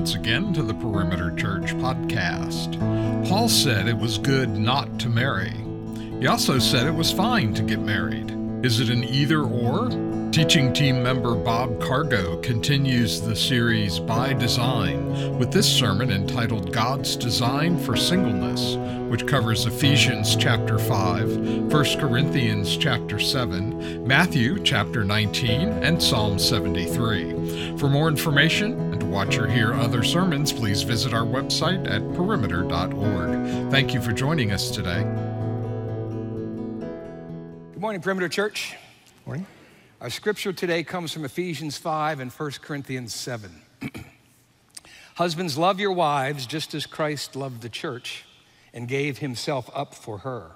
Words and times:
once 0.00 0.14
again 0.14 0.50
to 0.54 0.62
the 0.62 0.72
Perimeter 0.72 1.30
Church 1.32 1.74
podcast. 1.74 2.80
Paul 3.28 3.50
said 3.50 3.86
it 3.86 3.98
was 3.98 4.16
good 4.16 4.48
not 4.48 4.98
to 5.00 5.10
marry. 5.10 5.52
He 6.18 6.26
also 6.26 6.58
said 6.58 6.86
it 6.86 6.94
was 6.94 7.12
fine 7.12 7.52
to 7.52 7.62
get 7.62 7.80
married. 7.80 8.30
Is 8.64 8.80
it 8.80 8.88
an 8.88 9.04
either 9.04 9.42
or? 9.42 9.90
Teaching 10.32 10.72
team 10.72 11.02
member 11.02 11.34
Bob 11.34 11.82
Cargo 11.82 12.40
continues 12.40 13.20
the 13.20 13.36
series 13.36 13.98
By 13.98 14.32
Design 14.32 15.36
with 15.38 15.52
this 15.52 15.70
sermon 15.70 16.10
entitled 16.10 16.72
God's 16.72 17.14
Design 17.14 17.78
for 17.78 17.94
Singleness, 17.94 18.76
which 19.10 19.26
covers 19.26 19.66
Ephesians 19.66 20.34
chapter 20.34 20.78
5, 20.78 21.70
1 21.70 21.70
Corinthians 21.98 22.74
chapter 22.78 23.18
7, 23.18 24.06
Matthew 24.06 24.62
chapter 24.62 25.04
19, 25.04 25.68
and 25.82 26.02
Psalm 26.02 26.38
73. 26.38 27.76
For 27.76 27.88
more 27.88 28.08
information 28.08 28.89
watch 29.10 29.36
or 29.38 29.48
hear 29.48 29.74
other 29.74 30.04
sermons, 30.04 30.52
please 30.52 30.82
visit 30.82 31.12
our 31.12 31.24
website 31.24 31.90
at 31.90 32.00
perimeter.org. 32.14 33.70
Thank 33.70 33.92
you 33.92 34.00
for 34.00 34.12
joining 34.12 34.52
us 34.52 34.70
today. 34.70 35.02
Good 37.72 37.80
morning, 37.80 38.00
Perimeter 38.00 38.28
Church. 38.28 38.76
Morning. 39.26 39.46
Our 40.00 40.10
scripture 40.10 40.52
today 40.52 40.84
comes 40.84 41.12
from 41.12 41.24
Ephesians 41.24 41.76
5 41.76 42.20
and 42.20 42.30
1 42.30 42.50
Corinthians 42.62 43.12
7. 43.12 43.50
Husbands, 45.16 45.58
love 45.58 45.80
your 45.80 45.92
wives 45.92 46.46
just 46.46 46.72
as 46.74 46.86
Christ 46.86 47.34
loved 47.34 47.62
the 47.62 47.68
church 47.68 48.24
and 48.72 48.86
gave 48.86 49.18
himself 49.18 49.68
up 49.74 49.94
for 49.94 50.18
her. 50.18 50.52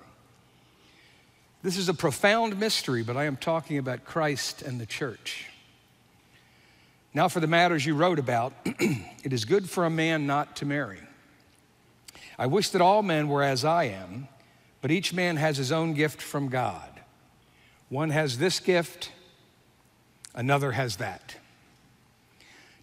This 1.62 1.77
is 1.77 1.88
a 1.88 1.94
profound 1.94 2.60
mystery, 2.60 3.02
but 3.02 3.16
I 3.16 3.24
am 3.24 3.36
talking 3.36 3.78
about 3.78 4.05
Christ 4.05 4.62
and 4.62 4.80
the 4.80 4.86
church. 4.86 5.46
Now, 7.14 7.28
for 7.28 7.38
the 7.38 7.46
matters 7.46 7.86
you 7.86 7.95
wrote 7.95 8.18
about, 8.18 8.52
it 8.64 9.33
is 9.33 9.44
good 9.44 9.70
for 9.70 9.86
a 9.86 9.91
man 9.91 10.27
not 10.27 10.56
to 10.56 10.66
marry. 10.66 11.00
I 12.36 12.47
wish 12.47 12.70
that 12.70 12.83
all 12.83 13.02
men 13.02 13.28
were 13.28 13.44
as 13.44 13.64
I 13.64 13.84
am, 13.84 14.27
but 14.83 14.91
each 14.91 15.14
man 15.14 15.36
has 15.36 15.56
his 15.56 15.70
own 15.70 15.94
gift 15.94 16.20
from 16.20 16.48
God. 16.48 16.88
One 17.88 18.11
has 18.11 18.38
this 18.38 18.58
gift 18.58 19.12
another 20.34 20.72
has 20.72 20.97
that. 20.97 21.36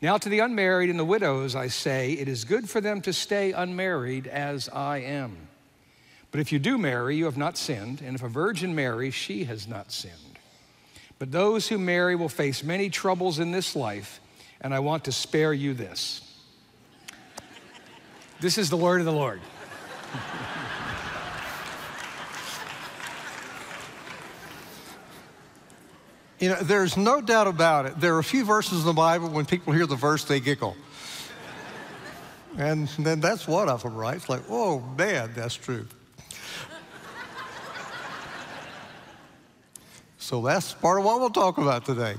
Now, 0.02 0.17
to 0.17 0.30
the 0.30 0.39
unmarried 0.39 0.89
and 0.89 0.98
the 0.98 1.05
widows, 1.05 1.53
I 1.53 1.67
say, 1.67 2.14
it 2.14 2.27
is 2.27 2.45
good 2.45 2.70
for 2.70 2.81
them 2.81 3.02
to 3.02 3.14
stay 3.14 3.52
unmarried 3.52 4.25
as 4.25 4.70
I 4.70 5.00
am. 5.00 5.50
But 6.31 6.39
if 6.39 6.52
you 6.52 6.58
do 6.58 6.77
marry, 6.77 7.17
you 7.17 7.25
have 7.25 7.38
not 7.38 7.58
sinned, 7.58 8.02
and 8.02 8.16
if 8.16 8.23
a 8.23 8.30
virgin 8.30 8.73
marries, 8.73 9.14
she 9.14 9.44
has 9.44 9.67
not 9.67 9.92
sinned. 9.92 10.39
But 11.20 11.31
those 11.31 11.67
who 11.67 11.77
marry 11.77 12.16
will 12.16 12.30
face 12.30 12.64
many 12.64 12.89
troubles 12.89 13.38
in 13.38 13.52
this 13.52 13.75
life, 13.75 14.20
and 14.62 14.73
I 14.73 14.80
want 14.80 15.06
to 15.06 15.12
spare 15.12 15.54
you 15.54 15.73
this. 15.73 16.22
this 18.40 18.58
is 18.58 18.70
the 18.70 18.78
word 18.78 19.02
of 19.02 19.06
the 19.06 19.12
Lord. 19.12 19.42
You 26.39 26.50
know, 26.50 26.56
there's 26.56 26.98
no 26.98 27.22
doubt 27.22 27.45
about 27.45 27.86
it. 27.86 28.00
There 28.00 28.16
are 28.16 28.20
a 28.20 28.23
few 28.23 28.44
verses 28.44 28.80
in 28.80 28.86
the 28.88 28.94
Bible 28.94 29.30
when 29.30 29.45
people 29.45 29.73
hear 29.73 29.86
the 29.86 29.95
verse, 29.95 30.23
they 30.23 30.39
giggle. 30.39 30.76
and 32.58 32.88
then 32.98 33.20
that's 33.20 33.48
one 33.48 33.70
of 33.70 33.84
them, 33.84 33.95
right? 33.95 34.16
It's 34.16 34.28
like, 34.28 34.42
oh 34.50 34.80
man, 34.98 35.34
that's 35.36 35.54
true. 35.54 35.88
so 40.17 40.42
that's 40.42 40.73
part 40.73 40.98
of 40.98 41.06
what 41.06 41.20
we'll 41.20 41.30
talk 41.30 41.59
about 41.59 41.86
today. 41.86 42.16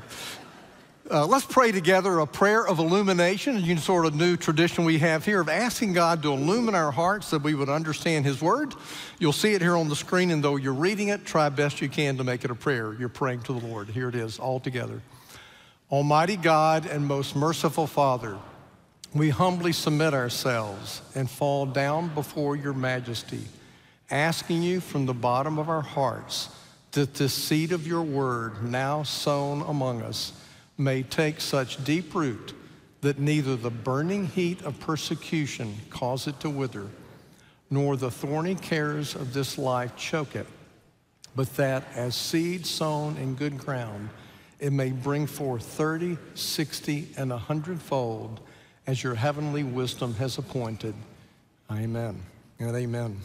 Uh, 1.10 1.26
let's 1.26 1.44
pray 1.44 1.72
together 1.72 2.20
a 2.20 2.26
prayer 2.26 2.64
of 2.64 2.78
illumination, 2.78 3.56
a 3.56 3.76
sort 3.78 4.06
of 4.06 4.14
new 4.14 4.36
tradition 4.36 4.84
we 4.84 4.98
have 4.98 5.24
here 5.24 5.40
of 5.40 5.48
asking 5.48 5.92
God 5.92 6.22
to 6.22 6.32
illumine 6.32 6.76
our 6.76 6.92
hearts 6.92 7.30
that 7.30 7.42
we 7.42 7.54
would 7.54 7.68
understand 7.68 8.24
His 8.24 8.40
Word. 8.40 8.72
You'll 9.18 9.32
see 9.32 9.52
it 9.54 9.60
here 9.60 9.76
on 9.76 9.88
the 9.88 9.96
screen, 9.96 10.30
and 10.30 10.44
though 10.44 10.54
you're 10.54 10.72
reading 10.72 11.08
it, 11.08 11.24
try 11.24 11.48
best 11.48 11.80
you 11.80 11.88
can 11.88 12.18
to 12.18 12.24
make 12.24 12.44
it 12.44 12.52
a 12.52 12.54
prayer. 12.54 12.94
You're 12.94 13.08
praying 13.08 13.40
to 13.42 13.52
the 13.52 13.66
Lord. 13.66 13.88
Here 13.88 14.08
it 14.08 14.14
is, 14.14 14.38
all 14.38 14.60
together. 14.60 15.02
Almighty 15.90 16.36
God 16.36 16.86
and 16.86 17.04
most 17.04 17.34
merciful 17.34 17.88
Father, 17.88 18.38
we 19.12 19.28
humbly 19.28 19.72
submit 19.72 20.14
ourselves 20.14 21.02
and 21.16 21.28
fall 21.28 21.66
down 21.66 22.14
before 22.14 22.54
your 22.54 22.74
majesty, 22.74 23.42
asking 24.08 24.62
you 24.62 24.78
from 24.78 25.06
the 25.06 25.14
bottom 25.14 25.58
of 25.58 25.68
our 25.68 25.82
hearts 25.82 26.48
that 26.92 27.14
the 27.14 27.28
seed 27.28 27.72
of 27.72 27.88
your 27.88 28.02
word 28.02 28.62
now 28.62 29.02
sown 29.02 29.62
among 29.62 30.00
us 30.00 30.32
may 30.78 31.02
take 31.02 31.40
such 31.40 31.82
deep 31.84 32.14
root 32.14 32.54
that 33.00 33.18
neither 33.18 33.56
the 33.56 33.70
burning 33.70 34.26
heat 34.26 34.62
of 34.62 34.78
persecution 34.80 35.76
cause 35.90 36.26
it 36.26 36.38
to 36.40 36.48
wither, 36.48 36.86
nor 37.70 37.96
the 37.96 38.10
thorny 38.10 38.54
cares 38.54 39.14
of 39.14 39.32
this 39.32 39.58
life 39.58 39.94
choke 39.96 40.36
it, 40.36 40.46
but 41.34 41.54
that 41.56 41.84
as 41.94 42.14
seed 42.14 42.64
sown 42.64 43.16
in 43.16 43.34
good 43.34 43.58
ground, 43.58 44.08
it 44.60 44.72
may 44.72 44.90
bring 44.90 45.26
forth 45.26 45.64
30, 45.64 46.16
60, 46.34 47.08
and 47.16 47.32
a 47.32 47.38
hundredfold 47.38 48.40
as 48.86 49.02
your 49.02 49.14
heavenly 49.14 49.64
wisdom 49.64 50.14
has 50.14 50.38
appointed. 50.38 50.94
Amen 51.70 52.20
and 52.58 52.76
amen. 52.76 53.20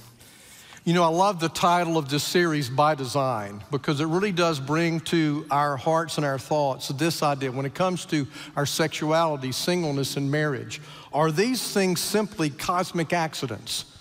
You 0.87 0.93
know, 0.93 1.03
I 1.03 1.09
love 1.09 1.41
the 1.41 1.49
title 1.49 1.97
of 1.97 2.07
this 2.07 2.23
series, 2.23 2.69
By 2.69 2.95
Design, 2.95 3.61
because 3.71 3.99
it 3.99 4.05
really 4.05 4.31
does 4.31 4.57
bring 4.57 5.01
to 5.01 5.45
our 5.51 5.75
hearts 5.75 6.15
and 6.15 6.25
our 6.25 6.39
thoughts 6.39 6.87
this 6.87 7.21
idea 7.21 7.51
when 7.51 7.65
it 7.65 7.73
comes 7.75 8.05
to 8.05 8.25
our 8.55 8.65
sexuality, 8.65 9.51
singleness, 9.51 10.15
and 10.15 10.31
marriage. 10.31 10.79
Are 11.11 11.29
these 11.29 11.73
things 11.73 11.99
simply 11.99 12.49
cosmic 12.49 13.11
accidents? 13.11 13.97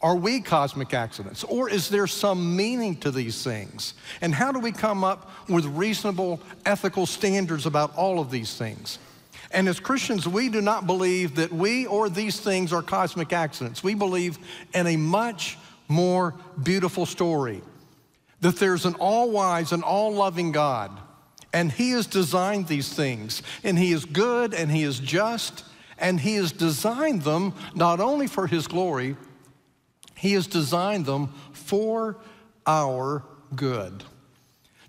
Are 0.00 0.16
we 0.16 0.40
cosmic 0.40 0.94
accidents? 0.94 1.44
Or 1.44 1.68
is 1.68 1.90
there 1.90 2.06
some 2.06 2.56
meaning 2.56 2.96
to 3.00 3.10
these 3.10 3.44
things? 3.44 3.92
And 4.22 4.34
how 4.34 4.50
do 4.50 4.60
we 4.60 4.72
come 4.72 5.04
up 5.04 5.30
with 5.46 5.66
reasonable 5.66 6.40
ethical 6.64 7.04
standards 7.04 7.66
about 7.66 7.94
all 7.96 8.18
of 8.18 8.30
these 8.30 8.54
things? 8.56 8.98
And 9.50 9.68
as 9.68 9.78
Christians, 9.78 10.26
we 10.26 10.48
do 10.48 10.62
not 10.62 10.86
believe 10.86 11.34
that 11.34 11.52
we 11.52 11.84
or 11.84 12.08
these 12.08 12.40
things 12.40 12.72
are 12.72 12.80
cosmic 12.80 13.34
accidents. 13.34 13.84
We 13.84 13.92
believe 13.92 14.38
in 14.72 14.86
a 14.86 14.96
much 14.96 15.58
more 15.90 16.34
beautiful 16.62 17.04
story 17.04 17.62
that 18.40 18.56
there's 18.56 18.86
an 18.86 18.94
all 18.94 19.30
wise 19.30 19.72
and 19.72 19.82
all 19.82 20.14
loving 20.14 20.52
God, 20.52 20.90
and 21.52 21.70
He 21.70 21.90
has 21.90 22.06
designed 22.06 22.68
these 22.68 22.92
things, 22.92 23.42
and 23.62 23.78
He 23.78 23.92
is 23.92 24.04
good 24.04 24.54
and 24.54 24.70
He 24.70 24.82
is 24.82 24.98
just, 24.98 25.64
and 25.98 26.20
He 26.20 26.36
has 26.36 26.52
designed 26.52 27.22
them 27.22 27.52
not 27.74 28.00
only 28.00 28.26
for 28.26 28.46
His 28.46 28.66
glory, 28.66 29.16
He 30.14 30.32
has 30.32 30.46
designed 30.46 31.04
them 31.04 31.34
for 31.52 32.16
our 32.66 33.22
good. 33.54 34.04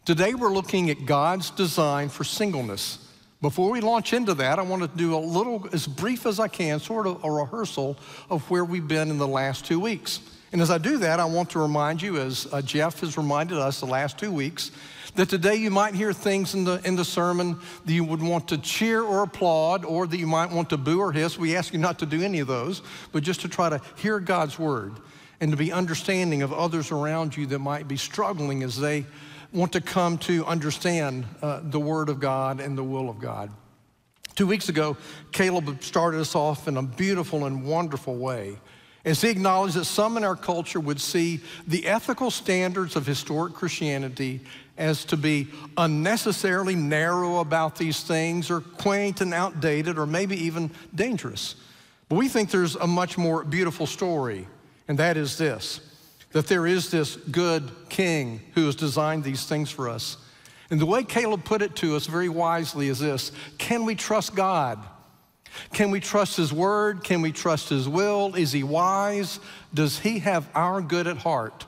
Today 0.06 0.34
we're 0.34 0.54
looking 0.54 0.90
at 0.90 1.06
God's 1.06 1.50
design 1.50 2.10
for 2.10 2.24
singleness. 2.24 3.08
Before 3.42 3.72
we 3.72 3.82
launch 3.82 4.14
into 4.14 4.36
that, 4.36 4.60
I 4.60 4.62
want 4.62 4.84
to 4.84 4.88
do 4.88 5.16
a 5.16 5.18
little, 5.18 5.68
as 5.74 5.88
brief 5.88 6.26
as 6.26 6.40
I 6.40 6.48
can, 6.48 6.80
sort 6.80 7.08
of 7.08 7.24
a 7.24 7.32
rehearsal 7.32 7.98
of 8.30 8.48
where 8.52 8.64
we've 8.64 8.88
been 8.88 9.10
in 9.10 9.18
the 9.18 9.28
last 9.28 9.66
two 9.66 9.80
weeks. 9.80 10.20
And 10.52 10.62
as 10.62 10.70
I 10.70 10.78
do 10.78 10.98
that, 10.98 11.20
I 11.20 11.26
want 11.26 11.50
to 11.52 11.60
remind 11.60 12.02
you, 12.02 12.18
as 12.18 12.48
uh, 12.52 12.62
Jeff 12.62 13.00
has 13.00 13.18
reminded 13.18 13.58
us 13.58 13.80
the 13.80 13.86
last 13.86 14.18
two 14.18 14.32
weeks, 14.32 14.72
that 15.16 15.30
today 15.30 15.56
you 15.56 15.72
might 15.72 15.96
hear 15.96 16.12
things 16.12 16.54
in 16.54 16.66
the, 16.66 16.82
in 16.86 16.96
the 16.96 17.06
sermon 17.06 17.58
that 17.86 17.94
you 17.94 18.04
would 18.04 18.22
want 18.22 18.50
to 18.50 18.58
cheer 18.58 19.02
or 19.02 19.24
applaud, 19.24 19.86
or 19.86 20.08
that 20.08 20.18
you 20.18 20.28
might 20.28 20.52
want 20.52 20.70
to 20.70 20.78
boo 20.78 21.00
or 21.00 21.14
hiss. 21.14 21.38
We 21.38 21.56
ask 21.56 21.72
you 21.72 21.80
not 21.80 22.00
to 22.00 22.06
do 22.06 22.22
any 22.22 22.40
of 22.40 22.48
those, 22.48 22.82
but 23.14 23.24
just 23.24 23.42
to 23.42 23.48
try 23.48 23.70
to 23.70 23.82
hear 23.96 24.20
God's 24.20 24.60
word 24.60 24.94
and 25.40 25.52
to 25.52 25.58
be 25.58 25.72
understanding 25.72 26.42
of 26.42 26.52
others 26.54 26.92
around 26.92 27.36
you 27.36 27.46
that 27.48 27.60
might 27.60 27.88
be 27.88 27.98
struggling 27.98 28.62
as 28.62 28.78
they 28.78 29.06
want 29.54 29.72
to 29.74 29.82
come 29.82 30.18
to 30.18 30.46
understand 30.46 31.26
uh, 31.42 31.62
the 31.64 31.80
word 31.80 32.10
of 32.10 32.20
God 32.20 32.60
and 32.60 32.78
the 32.78 32.84
will 32.84 33.10
of 33.10 33.20
God. 33.20 33.50
Two 34.36 34.48
weeks 34.48 34.70
ago, 34.70 34.96
Caleb 35.32 35.84
started 35.84 36.22
us 36.22 36.36
off 36.36 36.68
in 36.68 36.78
a 36.78 36.84
beautiful 36.84 37.46
and 37.46 37.66
wonderful 37.66 38.16
way 38.16 38.58
as 39.04 39.22
he 39.22 39.30
acknowledged 39.30 39.76
that 39.76 39.86
some 39.86 40.18
in 40.18 40.24
our 40.24 40.36
culture 40.36 40.80
would 40.80 41.02
see 41.02 41.42
the 41.68 41.88
ethical 41.88 42.30
standards 42.30 42.96
of 42.96 43.06
historic 43.06 43.54
Christianity 43.54 44.42
as 44.78 45.06
to 45.06 45.18
be 45.18 45.48
unnecessarily 45.78 46.76
narrow 46.76 47.40
about 47.40 47.76
these 47.76 48.04
things 48.04 48.50
or 48.50 48.62
quaint 48.62 49.22
and 49.22 49.34
outdated 49.34 49.98
or 49.98 50.06
maybe 50.06 50.36
even 50.36 50.72
dangerous. 50.94 51.56
But 52.10 52.16
we 52.16 52.28
think 52.28 52.52
there's 52.52 52.76
a 52.76 52.88
much 52.88 53.18
more 53.18 53.44
beautiful 53.44 53.88
story, 53.88 54.48
and 54.88 54.98
that 55.00 55.18
is 55.18 55.38
this 55.38 55.82
that 56.32 56.48
there 56.48 56.66
is 56.66 56.90
this 56.90 57.18
good 57.18 57.70
king 57.90 58.40
who 58.56 58.66
has 58.66 58.76
designed 58.76 59.24
these 59.24 59.44
things 59.44 59.70
for 59.70 59.90
us. 59.90 60.16
And 60.70 60.80
the 60.80 60.86
way 60.86 61.04
Caleb 61.04 61.44
put 61.44 61.62
it 61.62 61.76
to 61.78 61.98
us 61.98 62.06
very 62.06 62.30
wisely 62.30 62.88
is 62.88 63.00
this 63.00 63.32
Can 63.58 63.86
we 63.86 63.96
trust 63.96 64.36
God? 64.36 64.80
Can 65.74 65.92
we 65.92 66.00
trust 66.00 66.38
His 66.38 66.54
word? 66.54 67.04
Can 67.04 67.22
we 67.22 67.32
trust 67.32 67.70
His 67.70 67.88
will? 67.88 68.36
Is 68.36 68.52
He 68.52 68.64
wise? 68.64 69.40
Does 69.74 70.00
He 70.00 70.20
have 70.20 70.48
our 70.56 70.82
good 70.82 71.08
at 71.08 71.18
heart? 71.18 71.66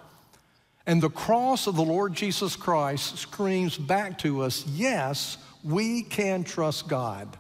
And 0.86 1.02
the 1.02 1.10
cross 1.10 1.68
of 1.68 1.76
the 1.76 1.84
Lord 1.84 2.14
Jesus 2.14 2.56
Christ 2.56 3.18
screams 3.18 3.78
back 3.78 4.18
to 4.20 4.42
us 4.42 4.66
yes, 4.68 5.38
we 5.64 6.04
can 6.04 6.44
trust 6.44 6.88
God. 6.88 7.38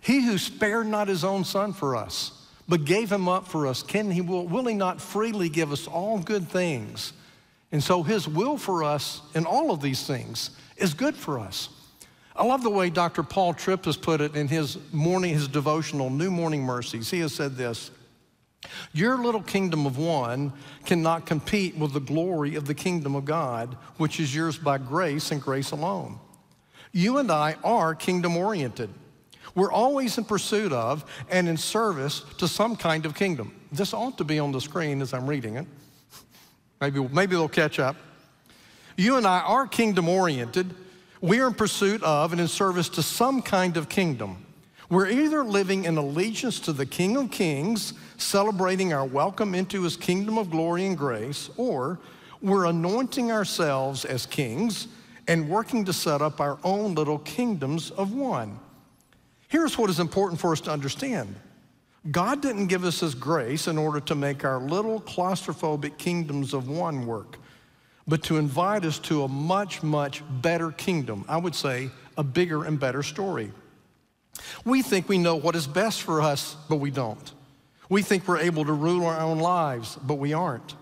He 0.00 0.22
who 0.22 0.38
spared 0.38 0.86
not 0.86 1.08
his 1.08 1.22
own 1.22 1.44
son 1.44 1.72
for 1.72 1.96
us, 1.96 2.46
but 2.68 2.84
gave 2.84 3.12
him 3.12 3.28
up 3.28 3.46
for 3.46 3.66
us, 3.66 3.82
can 3.82 4.10
he 4.10 4.20
will, 4.20 4.46
will 4.46 4.64
he 4.64 4.74
not 4.74 5.00
freely 5.00 5.48
give 5.48 5.70
us 5.70 5.86
all 5.86 6.18
good 6.18 6.48
things? 6.48 7.12
And 7.70 7.82
so 7.82 8.02
his 8.02 8.26
will 8.26 8.56
for 8.56 8.84
us 8.84 9.20
in 9.34 9.44
all 9.44 9.70
of 9.70 9.82
these 9.82 10.06
things 10.06 10.50
is 10.76 10.94
good 10.94 11.14
for 11.14 11.38
us. 11.38 11.68
I 12.34 12.44
love 12.44 12.62
the 12.62 12.70
way 12.70 12.88
Dr. 12.88 13.22
Paul 13.22 13.52
Tripp 13.52 13.84
has 13.84 13.96
put 13.96 14.20
it 14.20 14.36
in 14.36 14.48
his 14.48 14.78
morning, 14.92 15.34
his 15.34 15.48
devotional, 15.48 16.08
New 16.08 16.30
Morning 16.30 16.62
Mercies. 16.62 17.10
He 17.10 17.20
has 17.20 17.34
said 17.34 17.56
this 17.56 17.90
Your 18.92 19.18
little 19.18 19.42
kingdom 19.42 19.84
of 19.84 19.98
one 19.98 20.52
cannot 20.86 21.26
compete 21.26 21.76
with 21.76 21.92
the 21.92 22.00
glory 22.00 22.54
of 22.54 22.66
the 22.66 22.74
kingdom 22.74 23.14
of 23.14 23.26
God, 23.26 23.76
which 23.98 24.18
is 24.18 24.34
yours 24.34 24.56
by 24.56 24.78
grace 24.78 25.30
and 25.30 25.42
grace 25.42 25.72
alone. 25.72 26.18
You 26.92 27.18
and 27.18 27.30
I 27.30 27.56
are 27.64 27.94
kingdom 27.94 28.36
oriented. 28.36 28.90
We're 29.54 29.72
always 29.72 30.16
in 30.16 30.24
pursuit 30.24 30.72
of 30.72 31.04
and 31.30 31.48
in 31.48 31.58
service 31.58 32.22
to 32.38 32.48
some 32.48 32.76
kind 32.76 33.04
of 33.04 33.14
kingdom. 33.14 33.54
This 33.70 33.92
ought 33.92 34.16
to 34.18 34.24
be 34.24 34.38
on 34.38 34.52
the 34.52 34.60
screen 34.60 35.02
as 35.02 35.12
I'm 35.12 35.26
reading 35.26 35.56
it. 35.56 35.66
Maybe, 36.80 37.00
maybe 37.12 37.36
they'll 37.36 37.48
catch 37.48 37.78
up. 37.78 37.94
You 38.96 39.16
and 39.16 39.24
I 39.24 39.40
are 39.40 39.68
kingdom 39.68 40.08
oriented. 40.08 40.74
We 41.22 41.38
are 41.38 41.46
in 41.46 41.54
pursuit 41.54 42.02
of 42.02 42.32
and 42.32 42.40
in 42.40 42.48
service 42.48 42.88
to 42.90 43.02
some 43.02 43.42
kind 43.42 43.76
of 43.76 43.88
kingdom. 43.88 44.44
We're 44.90 45.08
either 45.08 45.44
living 45.44 45.84
in 45.84 45.96
allegiance 45.96 46.58
to 46.60 46.72
the 46.72 46.84
King 46.84 47.16
of 47.16 47.30
Kings, 47.30 47.94
celebrating 48.16 48.92
our 48.92 49.04
welcome 49.04 49.54
into 49.54 49.82
his 49.82 49.96
kingdom 49.96 50.36
of 50.36 50.50
glory 50.50 50.84
and 50.84 50.98
grace, 50.98 51.48
or 51.56 52.00
we're 52.40 52.64
anointing 52.64 53.30
ourselves 53.30 54.04
as 54.04 54.26
kings 54.26 54.88
and 55.28 55.48
working 55.48 55.84
to 55.84 55.92
set 55.92 56.20
up 56.20 56.40
our 56.40 56.58
own 56.64 56.96
little 56.96 57.20
kingdoms 57.20 57.92
of 57.92 58.12
one. 58.12 58.58
Here's 59.46 59.78
what 59.78 59.90
is 59.90 60.00
important 60.00 60.40
for 60.40 60.50
us 60.50 60.60
to 60.62 60.72
understand 60.72 61.36
God 62.10 62.42
didn't 62.42 62.66
give 62.66 62.84
us 62.84 62.98
His 62.98 63.14
grace 63.14 63.68
in 63.68 63.78
order 63.78 64.00
to 64.00 64.16
make 64.16 64.44
our 64.44 64.60
little 64.60 65.00
claustrophobic 65.00 65.98
kingdoms 65.98 66.52
of 66.52 66.68
one 66.68 67.06
work, 67.06 67.38
but 68.06 68.22
to 68.24 68.36
invite 68.36 68.84
us 68.84 68.98
to 69.00 69.22
a 69.22 69.28
much, 69.28 69.82
much 69.82 70.22
better 70.40 70.72
kingdom. 70.72 71.24
I 71.28 71.36
would 71.36 71.54
say 71.54 71.90
a 72.16 72.22
bigger 72.22 72.64
and 72.64 72.78
better 72.78 73.02
story. 73.02 73.52
We 74.64 74.82
think 74.82 75.08
we 75.08 75.18
know 75.18 75.36
what 75.36 75.54
is 75.54 75.66
best 75.66 76.02
for 76.02 76.20
us, 76.20 76.56
but 76.68 76.76
we 76.76 76.90
don't. 76.90 77.32
We 77.88 78.02
think 78.02 78.26
we're 78.26 78.38
able 78.38 78.64
to 78.64 78.72
rule 78.72 79.06
our 79.06 79.20
own 79.20 79.38
lives, 79.38 79.96
but 80.02 80.14
we 80.14 80.32
aren't. 80.32 80.74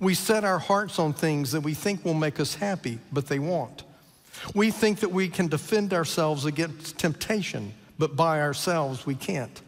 We 0.00 0.14
set 0.14 0.44
our 0.44 0.58
hearts 0.58 0.98
on 0.98 1.12
things 1.12 1.52
that 1.52 1.60
we 1.62 1.74
think 1.74 2.04
will 2.04 2.14
make 2.14 2.40
us 2.40 2.54
happy, 2.54 2.98
but 3.12 3.26
they 3.26 3.38
won't. 3.38 3.84
We 4.54 4.70
think 4.70 5.00
that 5.00 5.10
we 5.10 5.28
can 5.28 5.48
defend 5.48 5.92
ourselves 5.92 6.44
against 6.44 6.98
temptation, 6.98 7.74
but 7.98 8.14
by 8.14 8.40
ourselves 8.40 9.06
we 9.06 9.14
can't. 9.14 9.60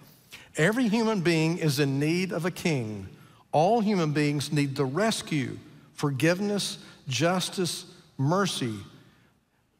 Every 0.56 0.88
human 0.88 1.20
being 1.20 1.58
is 1.58 1.80
in 1.80 1.98
need 1.98 2.32
of 2.32 2.44
a 2.44 2.50
king. 2.50 3.08
All 3.52 3.80
human 3.80 4.12
beings 4.12 4.52
need 4.52 4.76
the 4.76 4.84
rescue, 4.84 5.58
forgiveness, 5.94 6.78
justice, 7.10 7.84
mercy, 8.16 8.74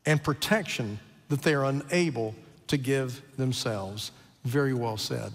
and 0.04 0.22
protection 0.22 0.98
that 1.28 1.42
they 1.42 1.54
are 1.54 1.64
unable 1.64 2.34
to 2.66 2.76
give 2.76 3.22
themselves. 3.36 4.10
Very 4.44 4.74
well 4.74 4.96
said. 4.96 5.32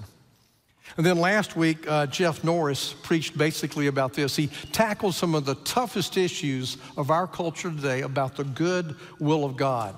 And 0.97 1.06
then 1.06 1.18
last 1.18 1.56
week, 1.56 1.89
uh, 1.89 2.06
Jeff 2.06 2.44
Norris 2.44 2.94
preached 2.94 3.38
basically 3.38 3.88
about 3.88 4.13
this. 4.13 4.36
He 4.36 4.47
tackled 4.71 5.15
some 5.15 5.33
of 5.33 5.45
the 5.45 5.56
toughest 5.56 6.15
issues 6.15 6.77
of 6.95 7.09
our 7.09 7.27
culture 7.27 7.71
today 7.71 8.01
about 8.01 8.36
the 8.36 8.44
good 8.44 8.95
will 9.19 9.45
of 9.45 9.57
God. 9.57 9.95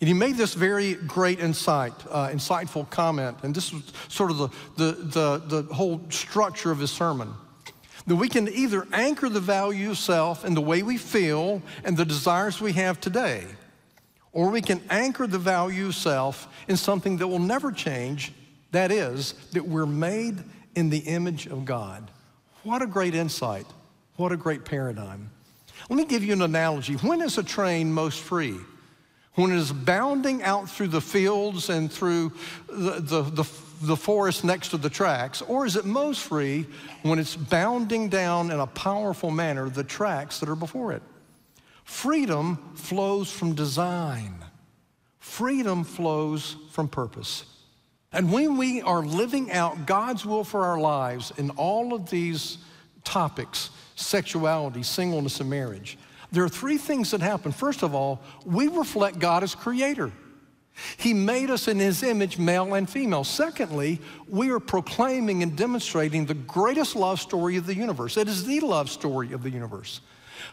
And 0.00 0.08
he 0.08 0.14
made 0.14 0.36
this 0.36 0.54
very 0.54 0.94
great 0.94 1.40
insight, 1.40 1.92
uh, 2.10 2.28
insightful 2.28 2.88
comment, 2.90 3.38
and 3.42 3.54
this 3.54 3.72
was 3.72 3.82
sort 4.08 4.30
of 4.30 4.38
the, 4.38 4.48
the, 4.76 4.92
the, 4.92 5.62
the 5.62 5.74
whole 5.74 6.00
structure 6.10 6.70
of 6.70 6.78
his 6.78 6.90
sermon. 6.90 7.32
That 8.06 8.16
we 8.16 8.28
can 8.28 8.48
either 8.48 8.86
anchor 8.92 9.28
the 9.28 9.40
value 9.40 9.90
of 9.90 9.98
self 9.98 10.44
in 10.44 10.54
the 10.54 10.60
way 10.60 10.82
we 10.82 10.98
feel 10.98 11.62
and 11.84 11.96
the 11.96 12.04
desires 12.04 12.60
we 12.60 12.72
have 12.72 13.00
today, 13.00 13.44
or 14.32 14.50
we 14.50 14.60
can 14.60 14.82
anchor 14.90 15.26
the 15.26 15.38
value 15.38 15.86
of 15.86 15.94
self 15.94 16.48
in 16.68 16.76
something 16.76 17.16
that 17.18 17.28
will 17.28 17.38
never 17.38 17.72
change, 17.72 18.32
that 18.72 18.92
is, 18.92 19.32
that 19.52 19.66
we're 19.66 19.86
made 19.86 20.42
in 20.74 20.90
the 20.90 20.98
image 20.98 21.46
of 21.46 21.64
God. 21.64 22.10
What 22.62 22.82
a 22.82 22.86
great 22.86 23.14
insight. 23.14 23.66
What 24.16 24.32
a 24.32 24.36
great 24.36 24.64
paradigm. 24.64 25.30
Let 25.88 25.96
me 25.96 26.04
give 26.04 26.22
you 26.22 26.34
an 26.34 26.42
analogy. 26.42 26.94
When 26.94 27.20
is 27.20 27.38
a 27.38 27.42
train 27.42 27.92
most 27.92 28.20
free? 28.20 28.58
when 29.34 29.50
it 29.50 29.56
is 29.56 29.72
bounding 29.72 30.42
out 30.42 30.68
through 30.68 30.88
the 30.88 31.00
fields 31.00 31.68
and 31.68 31.90
through 31.90 32.32
the, 32.68 33.00
the, 33.00 33.22
the, 33.22 33.42
the, 33.82 33.96
forest 33.96 34.44
next 34.44 34.68
to 34.68 34.76
the 34.76 34.90
tracks? 34.90 35.42
Or 35.42 35.66
is 35.66 35.76
it 35.76 35.84
most 35.84 36.22
free 36.22 36.66
when 37.02 37.18
it's 37.18 37.36
bounding 37.36 38.08
down 38.08 38.50
in 38.50 38.60
a 38.60 38.66
powerful 38.66 39.30
manner 39.30 39.68
the 39.68 39.84
tracks 39.84 40.40
that 40.40 40.48
are 40.48 40.56
before 40.56 40.92
it? 40.92 41.02
Freedom 41.84 42.56
flows 42.74 43.30
from 43.30 43.54
design, 43.54 44.44
freedom 45.18 45.84
flows 45.84 46.56
from 46.70 46.88
purpose. 46.88 47.44
And 48.12 48.32
when 48.32 48.56
we 48.56 48.80
are 48.80 49.02
living 49.02 49.50
out 49.50 49.86
God's 49.86 50.24
will 50.24 50.44
for 50.44 50.64
our 50.64 50.78
lives 50.78 51.32
in 51.36 51.50
all 51.50 51.94
of 51.94 52.10
these 52.10 52.58
topics 53.02 53.70
sexuality, 53.96 54.82
singleness, 54.82 55.40
and 55.40 55.48
marriage 55.50 55.98
there 56.34 56.42
are 56.42 56.48
three 56.48 56.78
things 56.78 57.12
that 57.12 57.20
happen. 57.20 57.52
First 57.52 57.82
of 57.82 57.94
all, 57.94 58.20
we 58.44 58.66
reflect 58.66 59.20
God 59.20 59.44
as 59.44 59.54
creator. 59.54 60.10
He 60.96 61.14
made 61.14 61.50
us 61.50 61.68
in 61.68 61.78
his 61.78 62.02
image, 62.02 62.38
male 62.38 62.74
and 62.74 62.90
female. 62.90 63.24
Secondly, 63.24 64.00
we 64.28 64.50
are 64.50 64.60
proclaiming 64.60 65.42
and 65.42 65.56
demonstrating 65.56 66.26
the 66.26 66.34
greatest 66.34 66.96
love 66.96 67.20
story 67.20 67.56
of 67.56 67.66
the 67.66 67.74
universe. 67.74 68.16
It 68.16 68.28
is 68.28 68.44
the 68.44 68.60
love 68.60 68.90
story 68.90 69.32
of 69.32 69.42
the 69.42 69.50
universe. 69.50 70.00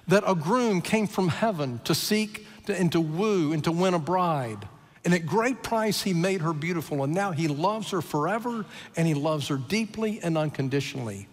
That 0.07 0.23
a 0.27 0.35
groom 0.35 0.81
came 0.81 1.07
from 1.07 1.27
heaven 1.27 1.79
to 1.85 1.95
seek 1.95 2.45
to, 2.67 2.77
and 2.77 2.91
to 2.91 3.01
woo 3.01 3.51
and 3.51 3.63
to 3.63 3.71
win 3.71 3.93
a 3.93 3.99
bride. 3.99 4.67
And 5.03 5.13
at 5.15 5.25
great 5.25 5.63
price, 5.63 6.03
he 6.03 6.13
made 6.13 6.41
her 6.41 6.53
beautiful. 6.53 7.03
And 7.03 7.13
now 7.13 7.31
he 7.31 7.47
loves 7.47 7.89
her 7.89 8.01
forever 8.01 8.65
and 8.95 9.07
he 9.07 9.15
loves 9.15 9.47
her 9.47 9.57
deeply 9.57 10.19
and 10.21 10.37
unconditionally. 10.37 11.27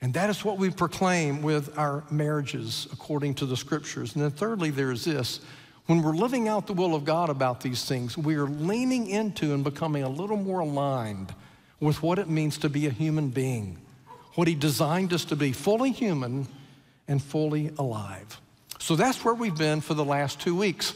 And 0.00 0.14
that 0.14 0.30
is 0.30 0.44
what 0.44 0.58
we 0.58 0.70
proclaim 0.70 1.42
with 1.42 1.76
our 1.78 2.04
marriages 2.10 2.86
according 2.92 3.34
to 3.34 3.46
the 3.46 3.56
scriptures. 3.56 4.14
And 4.14 4.22
then, 4.22 4.30
thirdly, 4.30 4.70
there 4.70 4.92
is 4.92 5.04
this 5.04 5.40
when 5.86 6.02
we're 6.02 6.14
living 6.14 6.48
out 6.48 6.66
the 6.66 6.72
will 6.72 6.94
of 6.94 7.04
God 7.04 7.28
about 7.28 7.60
these 7.60 7.84
things, 7.84 8.16
we 8.16 8.36
are 8.36 8.46
leaning 8.46 9.06
into 9.06 9.52
and 9.52 9.62
becoming 9.62 10.02
a 10.02 10.08
little 10.08 10.36
more 10.36 10.60
aligned 10.60 11.34
with 11.78 12.02
what 12.02 12.18
it 12.18 12.28
means 12.28 12.56
to 12.58 12.68
be 12.70 12.86
a 12.86 12.90
human 12.90 13.28
being, 13.28 13.78
what 14.34 14.48
He 14.48 14.54
designed 14.54 15.12
us 15.12 15.26
to 15.26 15.36
be 15.36 15.52
fully 15.52 15.92
human 15.92 16.48
and 17.06 17.22
fully 17.22 17.70
alive. 17.78 18.40
So 18.78 18.96
that's 18.96 19.24
where 19.24 19.34
we've 19.34 19.56
been 19.56 19.80
for 19.80 19.94
the 19.94 20.04
last 20.04 20.40
two 20.40 20.56
weeks. 20.56 20.94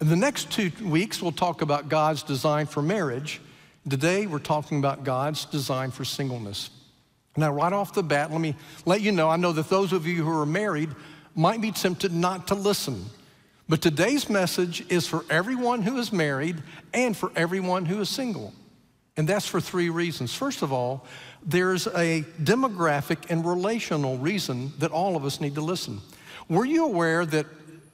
In 0.00 0.08
the 0.08 0.16
next 0.16 0.50
two 0.52 0.70
weeks, 0.82 1.20
we'll 1.20 1.32
talk 1.32 1.62
about 1.62 1.88
God's 1.88 2.22
design 2.22 2.66
for 2.66 2.82
marriage. 2.82 3.40
Today, 3.88 4.26
we're 4.26 4.38
talking 4.38 4.78
about 4.78 5.02
God's 5.02 5.44
design 5.44 5.90
for 5.90 6.04
singleness. 6.04 6.70
Now, 7.36 7.52
right 7.52 7.72
off 7.72 7.94
the 7.94 8.02
bat, 8.02 8.30
let 8.30 8.40
me 8.40 8.54
let 8.84 9.00
you 9.00 9.10
know 9.10 9.28
I 9.28 9.36
know 9.36 9.52
that 9.52 9.68
those 9.68 9.92
of 9.92 10.06
you 10.06 10.22
who 10.22 10.30
are 10.30 10.46
married 10.46 10.90
might 11.34 11.60
be 11.60 11.72
tempted 11.72 12.12
not 12.12 12.48
to 12.48 12.54
listen. 12.54 13.06
But 13.68 13.80
today's 13.80 14.28
message 14.28 14.84
is 14.90 15.06
for 15.06 15.24
everyone 15.30 15.82
who 15.82 15.98
is 15.98 16.12
married 16.12 16.62
and 16.92 17.16
for 17.16 17.32
everyone 17.36 17.86
who 17.86 18.00
is 18.00 18.08
single. 18.08 18.52
And 19.16 19.28
that's 19.28 19.46
for 19.46 19.60
three 19.60 19.90
reasons. 19.90 20.34
First 20.34 20.62
of 20.62 20.72
all, 20.72 21.06
there's 21.44 21.86
a 21.88 22.24
demographic 22.42 23.30
and 23.30 23.44
relational 23.44 24.18
reason 24.18 24.72
that 24.78 24.90
all 24.90 25.16
of 25.16 25.24
us 25.24 25.40
need 25.40 25.54
to 25.56 25.60
listen. 25.60 26.00
Were 26.48 26.64
you 26.64 26.84
aware 26.84 27.26
that 27.26 27.46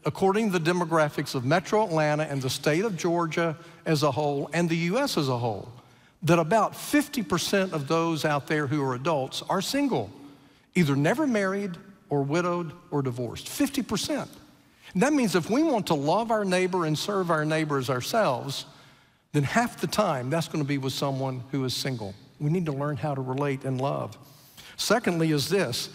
according 0.04 0.52
to 0.52 0.58
the 0.58 0.70
demographics 0.72 1.34
of 1.34 1.44
metro 1.44 1.84
Atlanta 1.84 2.25
and 2.25 2.40
the 2.40 2.50
state 2.50 2.84
of 2.84 2.96
Georgia 2.96 3.56
as 3.84 4.02
a 4.02 4.10
whole 4.10 4.48
and 4.52 4.68
the 4.68 4.76
US 4.76 5.18
as 5.18 5.28
a 5.28 5.37
whole, 5.37 5.70
that 6.22 6.38
about 6.38 6.72
50% 6.72 7.72
of 7.72 7.88
those 7.88 8.25
out 8.25 8.46
there 8.46 8.66
who 8.66 8.82
are 8.82 8.94
adults 8.94 9.42
are 9.48 9.60
single, 9.60 10.10
either 10.75 10.96
never 10.96 11.26
married 11.26 11.76
or 12.08 12.22
widowed 12.22 12.72
or 12.90 13.02
divorced. 13.02 13.46
50%. 13.46 14.28
And 14.95 15.02
that 15.02 15.12
means 15.12 15.35
if 15.35 15.50
we 15.50 15.62
want 15.62 15.87
to 15.88 15.95
love 15.95 16.30
our 16.30 16.45
neighbor 16.45 16.85
and 16.85 16.99
serve 16.99 17.30
our 17.30 17.45
neighbors 17.45 17.90
ourselves, 17.90 18.66
then 19.33 19.42
half 19.42 19.80
the 19.80 19.87
time 19.87 20.30
that's 20.30 20.49
going 20.49 20.64
to 20.64 20.68
be 20.68 20.78
with 20.78 20.92
someone 20.92 21.42
who 21.50 21.64
is 21.64 21.75
single. 21.75 22.14
We 22.40 22.50
need 22.50 22.66
to 22.66 22.73
learn 22.73 22.97
how 22.97 23.14
to 23.14 23.21
relate 23.21 23.64
and 23.64 23.80
love. 23.80 24.16
Secondly, 24.76 25.33
is 25.33 25.49
this 25.49 25.90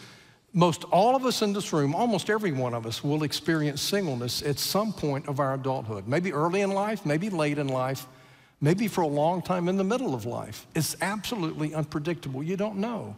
most 0.54 0.84
all 0.86 1.16
of 1.16 1.26
us 1.26 1.42
in 1.42 1.52
this 1.52 1.74
room, 1.74 1.96
almost 1.96 2.30
every 2.30 2.52
one 2.52 2.76
of 2.76 2.86
us, 2.86 3.04
will 3.04 3.24
experience 3.24 3.82
singleness 3.82 4.44
at 4.44 4.60
some 4.60 4.94
point 4.94 5.28
of 5.28 5.40
our 5.40 5.56
adulthood. 5.56 6.08
Maybe 6.08 6.32
early 6.32 6.62
in 6.62 6.72
life, 6.72 7.06
maybe 7.06 7.32
late 7.32 7.58
in 7.58 7.68
life, 7.68 8.06
maybe 8.62 8.88
for 8.88 9.02
a 9.02 9.08
long 9.08 9.42
time 9.42 9.68
in 9.68 9.78
the 9.78 9.84
middle 9.84 10.14
of 10.14 10.26
life. 10.26 10.68
It's 10.76 10.96
absolutely 11.02 11.74
unpredictable. 11.74 12.44
You 12.44 12.56
don't 12.56 12.78
know. 12.78 13.16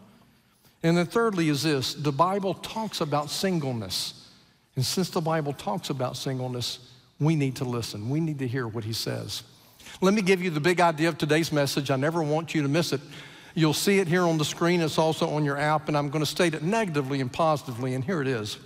And 0.81 0.97
then, 0.97 1.07
thirdly, 1.07 1.49
is 1.49 1.63
this 1.63 1.93
the 1.93 2.11
Bible 2.11 2.53
talks 2.53 3.01
about 3.01 3.29
singleness. 3.29 4.24
And 4.75 4.85
since 4.85 5.09
the 5.09 5.21
Bible 5.21 5.53
talks 5.53 5.89
about 5.89 6.17
singleness, 6.17 6.79
we 7.19 7.35
need 7.35 7.55
to 7.57 7.63
listen. 7.63 8.09
We 8.09 8.19
need 8.19 8.39
to 8.39 8.47
hear 8.47 8.67
what 8.67 8.83
he 8.83 8.93
says. 8.93 9.43
Let 10.01 10.13
me 10.13 10.21
give 10.21 10.41
you 10.41 10.49
the 10.49 10.59
big 10.59 10.81
idea 10.81 11.09
of 11.09 11.17
today's 11.17 11.51
message. 11.51 11.91
I 11.91 11.95
never 11.95 12.21
want 12.21 12.53
you 12.53 12.61
to 12.61 12.67
miss 12.67 12.91
it. 12.91 13.01
You'll 13.53 13.73
see 13.73 13.99
it 13.99 14.07
here 14.07 14.23
on 14.23 14.37
the 14.37 14.43
screen. 14.43 14.81
It's 14.81 14.97
also 14.97 15.29
on 15.29 15.45
your 15.45 15.57
app, 15.57 15.87
and 15.87 15.97
I'm 15.97 16.09
going 16.09 16.23
to 16.23 16.29
state 16.29 16.53
it 16.53 16.61
negatively 16.61 17.21
and 17.21 17.31
positively, 17.31 17.93
and 17.93 18.03
here 18.03 18.21
it 18.21 18.27
is. 18.27 18.57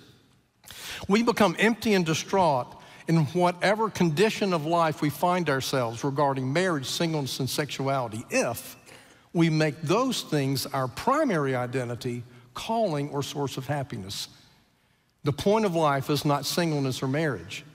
We 1.07 1.21
become 1.21 1.55
empty 1.59 1.93
and 1.93 2.05
distraught 2.05 2.75
in 3.07 3.25
whatever 3.27 3.89
condition 3.89 4.53
of 4.53 4.65
life 4.65 5.01
we 5.01 5.09
find 5.09 5.49
ourselves 5.49 6.03
regarding 6.03 6.51
marriage, 6.51 6.85
singleness, 6.87 7.39
and 7.39 7.49
sexuality 7.49 8.25
if 8.29 8.75
we 9.33 9.49
make 9.49 9.79
those 9.81 10.21
things 10.23 10.65
our 10.67 10.87
primary 10.87 11.55
identity, 11.55 12.23
calling, 12.53 13.09
or 13.09 13.21
source 13.21 13.57
of 13.57 13.67
happiness. 13.67 14.27
The 15.23 15.33
point 15.33 15.65
of 15.65 15.75
life 15.75 16.09
is 16.09 16.23
not 16.23 16.45
singleness 16.45 17.03
or 17.03 17.07
marriage. 17.07 17.65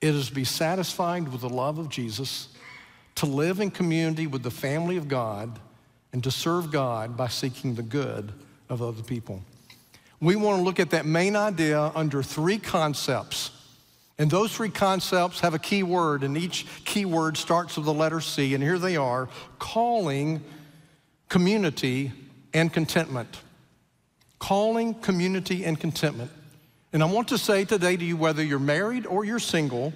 It 0.00 0.14
is 0.14 0.28
to 0.28 0.34
be 0.34 0.44
satisfied 0.44 1.28
with 1.28 1.40
the 1.42 1.48
love 1.48 1.78
of 1.78 1.88
Jesus, 1.88 2.48
to 3.16 3.26
live 3.26 3.60
in 3.60 3.70
community 3.70 4.26
with 4.26 4.42
the 4.42 4.50
family 4.50 4.96
of 4.96 5.08
God, 5.08 5.58
and 6.12 6.22
to 6.24 6.30
serve 6.30 6.70
God 6.70 7.16
by 7.16 7.28
seeking 7.28 7.74
the 7.74 7.82
good 7.82 8.32
of 8.68 8.82
other 8.82 9.02
people. 9.02 9.42
We 10.20 10.36
want 10.36 10.58
to 10.58 10.62
look 10.62 10.80
at 10.80 10.90
that 10.90 11.06
main 11.06 11.36
idea 11.36 11.92
under 11.94 12.22
three 12.22 12.58
concepts. 12.58 13.50
And 14.18 14.30
those 14.30 14.54
three 14.54 14.68
concepts 14.68 15.40
have 15.40 15.54
a 15.54 15.58
key 15.58 15.82
word, 15.82 16.22
and 16.22 16.36
each 16.36 16.66
key 16.84 17.06
word 17.06 17.38
starts 17.38 17.76
with 17.76 17.86
the 17.86 17.94
letter 17.94 18.20
C. 18.20 18.54
And 18.54 18.62
here 18.62 18.78
they 18.78 18.96
are 18.96 19.30
calling, 19.58 20.42
community, 21.30 22.12
and 22.52 22.70
contentment. 22.70 23.38
Calling, 24.38 24.92
community, 24.94 25.64
and 25.64 25.80
contentment. 25.80 26.30
And 26.92 27.02
I 27.02 27.06
want 27.06 27.28
to 27.28 27.38
say 27.38 27.64
today 27.64 27.96
to 27.96 28.04
you, 28.04 28.16
whether 28.16 28.42
you're 28.42 28.58
married 28.58 29.06
or 29.06 29.24
you're 29.24 29.38
single, 29.38 29.92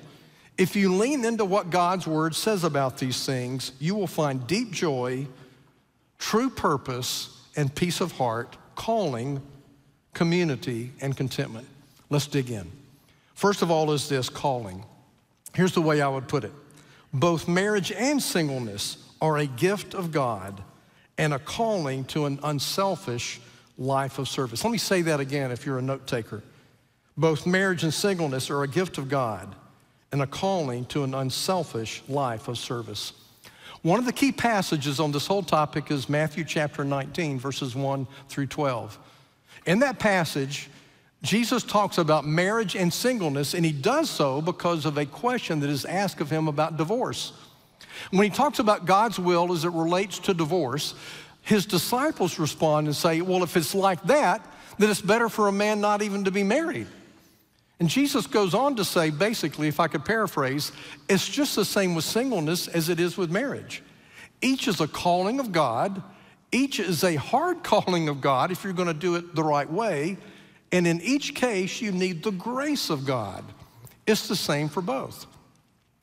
if 0.57 0.77
you 0.77 0.95
lean 0.95 1.25
into 1.25 1.45
what 1.45 1.71
God's 1.71 2.07
word 2.07 2.35
says 2.35 2.63
about 2.63 2.99
these 2.99 3.27
things, 3.27 3.73
you 3.81 3.95
will 3.95 4.07
find 4.07 4.47
deep 4.47 4.71
joy, 4.71 5.27
true 6.19 6.49
purpose, 6.51 7.43
and 7.57 7.75
peace 7.75 8.01
of 8.01 8.13
heart, 8.13 8.57
calling, 8.77 9.43
community, 10.13 10.93
and 11.01 11.17
contentment. 11.17 11.67
Let's 12.11 12.29
dig 12.29 12.51
in. 12.51 12.71
First 13.35 13.63
of 13.63 13.71
all, 13.71 13.91
is 13.91 14.09
this 14.09 14.29
calling. 14.29 14.85
Here's 15.55 15.73
the 15.73 15.83
way 15.83 16.01
I 16.01 16.09
would 16.09 16.29
put 16.29 16.45
it 16.45 16.53
both 17.13 17.47
marriage 17.47 17.93
and 17.93 18.23
singleness 18.23 18.97
are 19.21 19.39
a 19.39 19.47
gift 19.47 19.95
of 19.95 20.11
God 20.11 20.63
and 21.17 21.33
a 21.33 21.39
calling 21.39 22.05
to 22.07 22.27
an 22.27 22.41
unselfish 22.43 23.41
life 23.79 24.19
of 24.19 24.29
service. 24.29 24.65
Let 24.65 24.71
me 24.71 24.79
say 24.79 25.03
that 25.03 25.21
again 25.21 25.51
if 25.51 25.65
you're 25.65 25.79
a 25.79 25.83
note 25.83 26.07
taker. 26.07 26.43
Both 27.17 27.47
marriage 27.47 27.85
and 27.85 27.95
singleness 27.95 28.51
are 28.51 28.63
a 28.63 28.69
gift 28.69 28.99
of 28.99 29.09
God 29.09 29.55
and 30.11 30.23
a 30.23 30.27
calling 30.27 30.85
to 30.87 31.05
an 31.05 31.15
unselfish 31.15 32.03
life 32.09 32.49
of 32.49 32.59
service. 32.59 33.13
One 33.83 33.99
of 33.99 34.07
the 34.07 34.13
key 34.13 34.33
passages 34.33 34.99
on 34.99 35.13
this 35.13 35.27
whole 35.27 35.43
topic 35.43 35.91
is 35.91 36.09
Matthew 36.09 36.45
chapter 36.45 36.85
19, 36.85 37.39
verses 37.39 37.77
1 37.77 38.07
through 38.29 38.47
12. 38.47 38.99
In 39.67 39.81
that 39.81 39.99
passage, 39.99 40.69
Jesus 41.23 41.63
talks 41.63 41.99
about 41.99 42.27
marriage 42.27 42.77
and 42.77 42.93
singleness, 42.93 43.55
and 43.55 43.65
he 43.65 43.73
does 43.73 44.11
so 44.11 44.41
because 44.41 44.85
of 44.85 44.99
a 44.99 45.07
question 45.07 45.61
that 45.61 45.71
is 45.71 45.85
asked 45.85 46.21
of 46.21 46.31
him 46.31 46.49
about 46.49 46.77
divorce. 46.77 47.33
When 48.11 48.25
he 48.25 48.31
talks 48.31 48.59
about 48.59 48.87
God's 48.87 49.19
will 49.19 49.53
as 49.53 49.65
it 49.65 49.71
relates 49.71 50.19
to 50.21 50.35
divorce, 50.35 50.95
his 51.43 51.65
disciples 51.65 52.39
respond 52.39 52.87
and 52.87 52.97
say, 52.97 53.21
Well, 53.21 53.43
if 53.43 53.57
it's 53.57 53.75
like 53.75 54.03
that, 54.05 54.45
then 54.79 54.91
it's 54.91 55.01
better 55.01 55.29
for 55.29 55.49
a 55.49 55.53
man 55.53 55.81
not 55.81 56.03
even 56.03 56.25
to 56.25 56.31
be 56.31 56.43
married. 56.43 56.87
And 57.85 57.91
Jesus 57.91 58.27
goes 58.27 58.55
on 58.55 58.77
to 58.77 58.85
say, 58.87 59.11
basically, 59.11 59.69
if 59.69 59.79
I 59.79 59.89
could 59.89 60.07
paraphrase, 60.07 60.73
it's 61.07 61.29
just 61.29 61.55
the 61.55 61.67
same 61.67 61.95
with 61.95 62.07
singleness 62.07 62.67
as 62.67 62.89
it 62.89 62.99
is 62.99 63.19
with 63.19 63.31
marriage. 63.31 63.83
Each 64.41 64.69
is 64.69 64.81
a 64.81 64.89
calling 64.89 65.39
of 65.39 65.53
God, 65.53 66.03
each 66.51 66.81
is 66.81 67.05
a 67.05 67.17
hard 67.17 67.63
calling 67.63 68.09
of 68.09 68.23
God 68.23 68.51
if 68.51 68.65
you're 68.65 68.73
going 68.73 68.89
to 68.89 68.95
do 68.95 69.17
it 69.17 69.35
the 69.35 69.43
right 69.43 69.71
way. 69.71 70.17
And 70.73 70.87
in 70.87 71.03
each 71.03 71.35
case, 71.35 71.83
you 71.83 71.93
need 71.93 72.23
the 72.23 72.31
grace 72.31 72.89
of 72.89 73.05
God. 73.05 73.45
It's 74.07 74.29
the 74.29 74.35
same 74.35 74.71
for 74.71 74.81
both. 74.81 75.27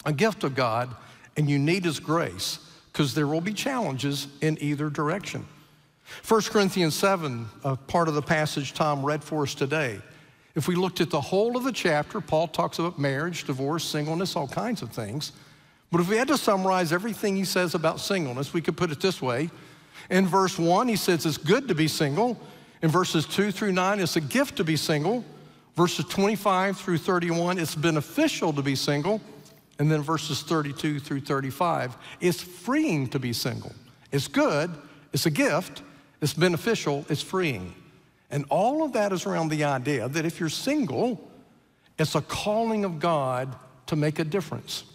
A 0.06 0.14
gift 0.14 0.44
of 0.44 0.54
God, 0.54 0.96
and 1.36 1.50
you 1.50 1.58
need 1.58 1.84
His 1.84 2.00
grace 2.00 2.60
because 2.94 3.16
there 3.16 3.26
will 3.26 3.42
be 3.42 3.54
challenges 3.54 4.28
in 4.42 4.56
either 4.62 4.92
direction. 4.92 5.48
1 6.28 6.42
Corinthians 6.42 6.94
7, 6.94 7.48
a 7.64 7.76
part 7.76 8.08
of 8.08 8.14
the 8.14 8.22
passage 8.22 8.74
Tom 8.74 9.04
read 9.04 9.24
for 9.24 9.42
us 9.42 9.56
today, 9.56 10.00
if 10.55 10.67
we 10.67 10.75
looked 10.75 11.01
at 11.01 11.10
the 11.10 11.22
whole 11.22 11.55
of 11.55 11.63
the 11.63 11.72
chapter, 11.72 12.20
Paul 12.20 12.48
talks 12.48 12.79
about 12.79 13.00
marriage, 13.00 13.46
divorce, 13.46 13.84
singleness, 13.84 14.36
all 14.36 14.48
kinds 14.48 14.81
of 14.81 14.91
things. 14.91 15.31
But 15.91 16.01
if 16.01 16.10
we 16.10 16.17
had 16.17 16.27
to 16.29 16.38
summarize 16.38 16.91
everything 16.93 17.36
he 17.36 17.46
says 17.46 17.75
about 17.75 18.00
singleness, 18.00 18.53
we 18.53 18.62
could 18.62 18.77
put 18.77 18.91
it 18.91 19.01
this 19.01 19.22
way. 19.22 19.50
In 20.10 20.25
verse 20.25 20.58
1, 20.58 20.88
he 20.88 20.96
says 20.96 21.25
it's 21.25 21.38
good 21.38 21.67
to 21.67 21.75
be 21.75 21.88
single. 21.88 22.39
In 22.81 22.89
verses 22.89 23.25
2 23.25 23.51
through 23.51 23.74
9, 23.74 24.00
it's 24.00 24.15
a 24.15 24.22
gift 24.22 24.58
to 24.58 24.63
be 24.63 24.75
single. 24.75 25.24
Verses 25.75 26.05
25 26.05 26.77
through 26.77 26.98
31, 26.98 27.58
it's 27.58 27.75
beneficial 27.75 28.51
to 28.53 28.62
be 28.62 28.75
single. 28.75 29.22
And 29.79 29.91
then 29.91 30.01
verses 30.01 30.41
32 30.43 31.00
through 31.00 31.22
35, 31.22 31.96
it's 32.20 32.41
freeing 32.41 33.08
to 33.08 33.20
be 33.20 33.34
single. 33.34 33.74
It's 34.12 34.27
good, 34.27 34.70
it's 35.13 35.25
a 35.25 35.31
gift, 35.31 35.81
it's 36.22 36.34
beneficial, 36.34 37.05
it's 37.10 37.22
freeing. 37.22 37.74
And 38.32 38.46
all 38.50 38.84
of 38.84 38.94
that 38.94 39.12
is 39.12 39.26
around 39.26 39.50
the 39.50 39.66
idea 39.66 40.08
that 40.08 40.26
if 40.26 40.40
you're 40.40 40.50
single, 40.50 41.30
it's 42.00 42.16
a 42.16 42.22
calling 42.22 42.86
of 42.86 43.00
God 43.00 43.54
to 43.88 43.96
make 43.96 44.20
a 44.20 44.24
difference. 44.24 44.86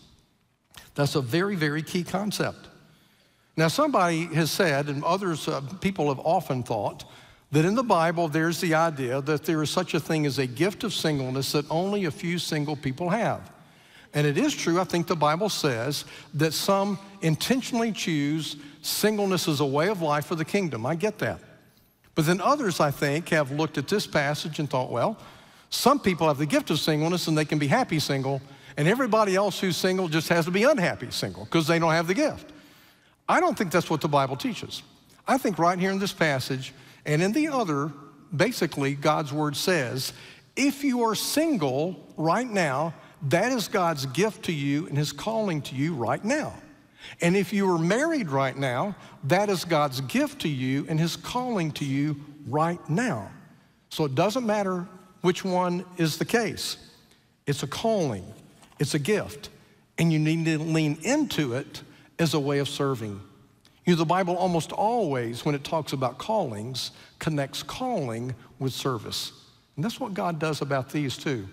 That's 0.94 1.14
a 1.14 1.20
very, 1.20 1.54
very 1.54 1.82
key 1.82 2.02
concept. 2.02 2.68
Now, 3.56 3.68
somebody 3.68 4.24
has 4.34 4.50
said, 4.50 4.88
and 4.88 5.04
others, 5.04 5.48
uh, 5.48 5.60
people 5.80 6.08
have 6.08 6.18
often 6.18 6.62
thought, 6.62 7.04
that 7.52 7.64
in 7.64 7.74
the 7.74 7.82
Bible 7.82 8.28
there's 8.28 8.60
the 8.60 8.74
idea 8.74 9.20
that 9.22 9.44
there 9.44 9.62
is 9.62 9.70
such 9.70 9.94
a 9.94 10.00
thing 10.00 10.26
as 10.26 10.38
a 10.38 10.46
gift 10.46 10.84
of 10.84 10.92
singleness 10.92 11.52
that 11.52 11.64
only 11.70 12.06
a 12.06 12.10
few 12.10 12.38
single 12.38 12.76
people 12.76 13.08
have. 13.08 13.52
And 14.14 14.26
it 14.26 14.38
is 14.38 14.54
true, 14.54 14.80
I 14.80 14.84
think 14.84 15.06
the 15.06 15.16
Bible 15.16 15.48
says 15.48 16.06
that 16.34 16.54
some 16.54 16.98
intentionally 17.20 17.92
choose 17.92 18.56
singleness 18.82 19.46
as 19.46 19.60
a 19.60 19.66
way 19.66 19.88
of 19.88 20.00
life 20.02 20.26
for 20.26 20.34
the 20.34 20.44
kingdom. 20.44 20.86
I 20.86 20.94
get 20.94 21.18
that. 21.18 21.40
But 22.16 22.26
then 22.26 22.40
others, 22.40 22.80
I 22.80 22.90
think, 22.90 23.28
have 23.28 23.52
looked 23.52 23.78
at 23.78 23.86
this 23.86 24.06
passage 24.06 24.58
and 24.58 24.68
thought, 24.68 24.90
well, 24.90 25.16
some 25.70 26.00
people 26.00 26.26
have 26.26 26.38
the 26.38 26.46
gift 26.46 26.70
of 26.70 26.80
singleness 26.80 27.28
and 27.28 27.38
they 27.38 27.44
can 27.44 27.58
be 27.58 27.68
happy 27.68 28.00
single, 28.00 28.40
and 28.76 28.88
everybody 28.88 29.36
else 29.36 29.60
who's 29.60 29.76
single 29.76 30.08
just 30.08 30.28
has 30.30 30.46
to 30.46 30.50
be 30.50 30.64
unhappy 30.64 31.10
single 31.10 31.44
because 31.44 31.66
they 31.66 31.78
don't 31.78 31.92
have 31.92 32.08
the 32.08 32.14
gift. 32.14 32.52
I 33.28 33.38
don't 33.38 33.56
think 33.56 33.70
that's 33.70 33.90
what 33.90 34.00
the 34.00 34.08
Bible 34.08 34.36
teaches. 34.36 34.82
I 35.28 35.38
think 35.38 35.58
right 35.58 35.78
here 35.78 35.90
in 35.90 35.98
this 35.98 36.12
passage 36.12 36.72
and 37.04 37.22
in 37.22 37.32
the 37.32 37.48
other, 37.48 37.92
basically, 38.34 38.94
God's 38.94 39.32
word 39.32 39.56
says, 39.56 40.12
if 40.56 40.82
you 40.84 41.02
are 41.02 41.14
single 41.14 42.12
right 42.16 42.48
now, 42.48 42.94
that 43.28 43.52
is 43.52 43.68
God's 43.68 44.06
gift 44.06 44.44
to 44.44 44.52
you 44.52 44.86
and 44.86 44.96
his 44.96 45.12
calling 45.12 45.60
to 45.62 45.74
you 45.74 45.94
right 45.94 46.24
now. 46.24 46.54
And 47.20 47.36
if 47.36 47.52
you 47.52 47.70
are 47.70 47.78
married 47.78 48.30
right 48.30 48.56
now, 48.56 48.94
that 49.24 49.48
is 49.48 49.64
God's 49.64 50.00
gift 50.02 50.42
to 50.42 50.48
you 50.48 50.86
and 50.88 50.98
His 50.98 51.16
calling 51.16 51.72
to 51.72 51.84
you 51.84 52.16
right 52.46 52.80
now. 52.88 53.30
So 53.88 54.04
it 54.04 54.14
doesn't 54.14 54.46
matter 54.46 54.86
which 55.22 55.44
one 55.44 55.84
is 55.96 56.18
the 56.18 56.24
case, 56.24 56.76
it's 57.46 57.62
a 57.62 57.66
calling, 57.66 58.24
it's 58.78 58.94
a 58.94 58.98
gift, 58.98 59.50
and 59.98 60.12
you 60.12 60.18
need 60.18 60.44
to 60.44 60.58
lean 60.58 60.98
into 61.02 61.54
it 61.54 61.82
as 62.18 62.34
a 62.34 62.40
way 62.40 62.58
of 62.58 62.68
serving. 62.68 63.20
You 63.84 63.92
know, 63.92 63.98
the 63.98 64.04
Bible 64.04 64.36
almost 64.36 64.72
always, 64.72 65.44
when 65.44 65.54
it 65.54 65.62
talks 65.62 65.92
about 65.92 66.18
callings, 66.18 66.90
connects 67.18 67.62
calling 67.62 68.34
with 68.58 68.72
service. 68.72 69.32
And 69.76 69.84
that's 69.84 70.00
what 70.00 70.12
God 70.14 70.38
does 70.38 70.60
about 70.60 70.90
these 70.90 71.16
too. 71.16 71.48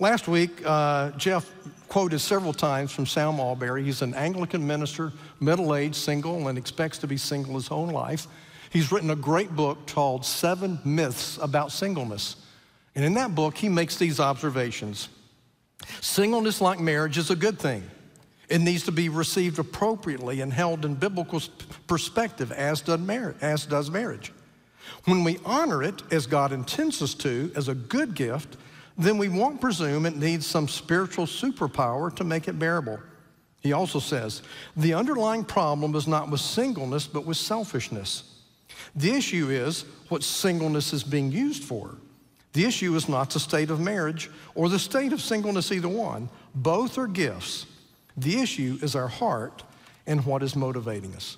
Last 0.00 0.28
week, 0.28 0.62
uh, 0.64 1.10
Jeff 1.12 1.50
quoted 1.88 2.20
several 2.20 2.52
times 2.52 2.92
from 2.92 3.04
Sam 3.04 3.40
Allberry. 3.40 3.82
He's 3.82 4.00
an 4.00 4.14
Anglican 4.14 4.64
minister, 4.64 5.12
middle 5.40 5.74
aged, 5.74 5.96
single, 5.96 6.46
and 6.46 6.56
expects 6.56 6.98
to 6.98 7.08
be 7.08 7.16
single 7.16 7.54
his 7.56 7.66
whole 7.66 7.88
life. 7.88 8.28
He's 8.70 8.92
written 8.92 9.10
a 9.10 9.16
great 9.16 9.56
book 9.56 9.88
called 9.88 10.24
Seven 10.24 10.78
Myths 10.84 11.36
About 11.38 11.72
Singleness. 11.72 12.36
And 12.94 13.04
in 13.04 13.14
that 13.14 13.34
book, 13.34 13.56
he 13.56 13.68
makes 13.68 13.96
these 13.96 14.20
observations 14.20 15.08
Singleness, 16.00 16.60
like 16.60 16.78
marriage, 16.78 17.18
is 17.18 17.30
a 17.30 17.36
good 17.36 17.58
thing. 17.58 17.82
It 18.48 18.60
needs 18.60 18.84
to 18.84 18.92
be 18.92 19.08
received 19.08 19.58
appropriately 19.58 20.40
and 20.42 20.52
held 20.52 20.84
in 20.84 20.94
biblical 20.94 21.42
perspective, 21.88 22.52
as 22.52 22.82
does 22.82 23.90
marriage. 23.90 24.32
When 25.04 25.24
we 25.24 25.38
honor 25.44 25.82
it 25.82 26.02
as 26.12 26.26
God 26.26 26.52
intends 26.52 27.02
us 27.02 27.14
to, 27.14 27.50
as 27.56 27.68
a 27.68 27.74
good 27.74 28.14
gift, 28.14 28.57
then 28.98 29.16
we 29.16 29.28
won't 29.28 29.60
presume 29.60 30.04
it 30.04 30.16
needs 30.16 30.44
some 30.44 30.66
spiritual 30.66 31.24
superpower 31.24 32.14
to 32.16 32.24
make 32.24 32.48
it 32.48 32.58
bearable. 32.58 32.98
He 33.60 33.72
also 33.72 34.00
says, 34.00 34.42
the 34.76 34.94
underlying 34.94 35.44
problem 35.44 35.94
is 35.94 36.08
not 36.08 36.30
with 36.30 36.40
singleness, 36.40 37.06
but 37.06 37.24
with 37.24 37.36
selfishness. 37.36 38.24
The 38.96 39.12
issue 39.12 39.50
is 39.50 39.84
what 40.08 40.22
singleness 40.22 40.92
is 40.92 41.04
being 41.04 41.30
used 41.30 41.64
for. 41.64 41.96
The 42.52 42.64
issue 42.64 42.94
is 42.96 43.08
not 43.08 43.30
the 43.30 43.40
state 43.40 43.70
of 43.70 43.78
marriage 43.78 44.30
or 44.54 44.68
the 44.68 44.78
state 44.78 45.12
of 45.12 45.20
singleness, 45.20 45.70
either 45.70 45.88
one. 45.88 46.28
Both 46.54 46.98
are 46.98 47.06
gifts. 47.06 47.66
The 48.16 48.40
issue 48.40 48.78
is 48.82 48.96
our 48.96 49.08
heart 49.08 49.62
and 50.06 50.24
what 50.24 50.42
is 50.42 50.56
motivating 50.56 51.14
us. 51.14 51.36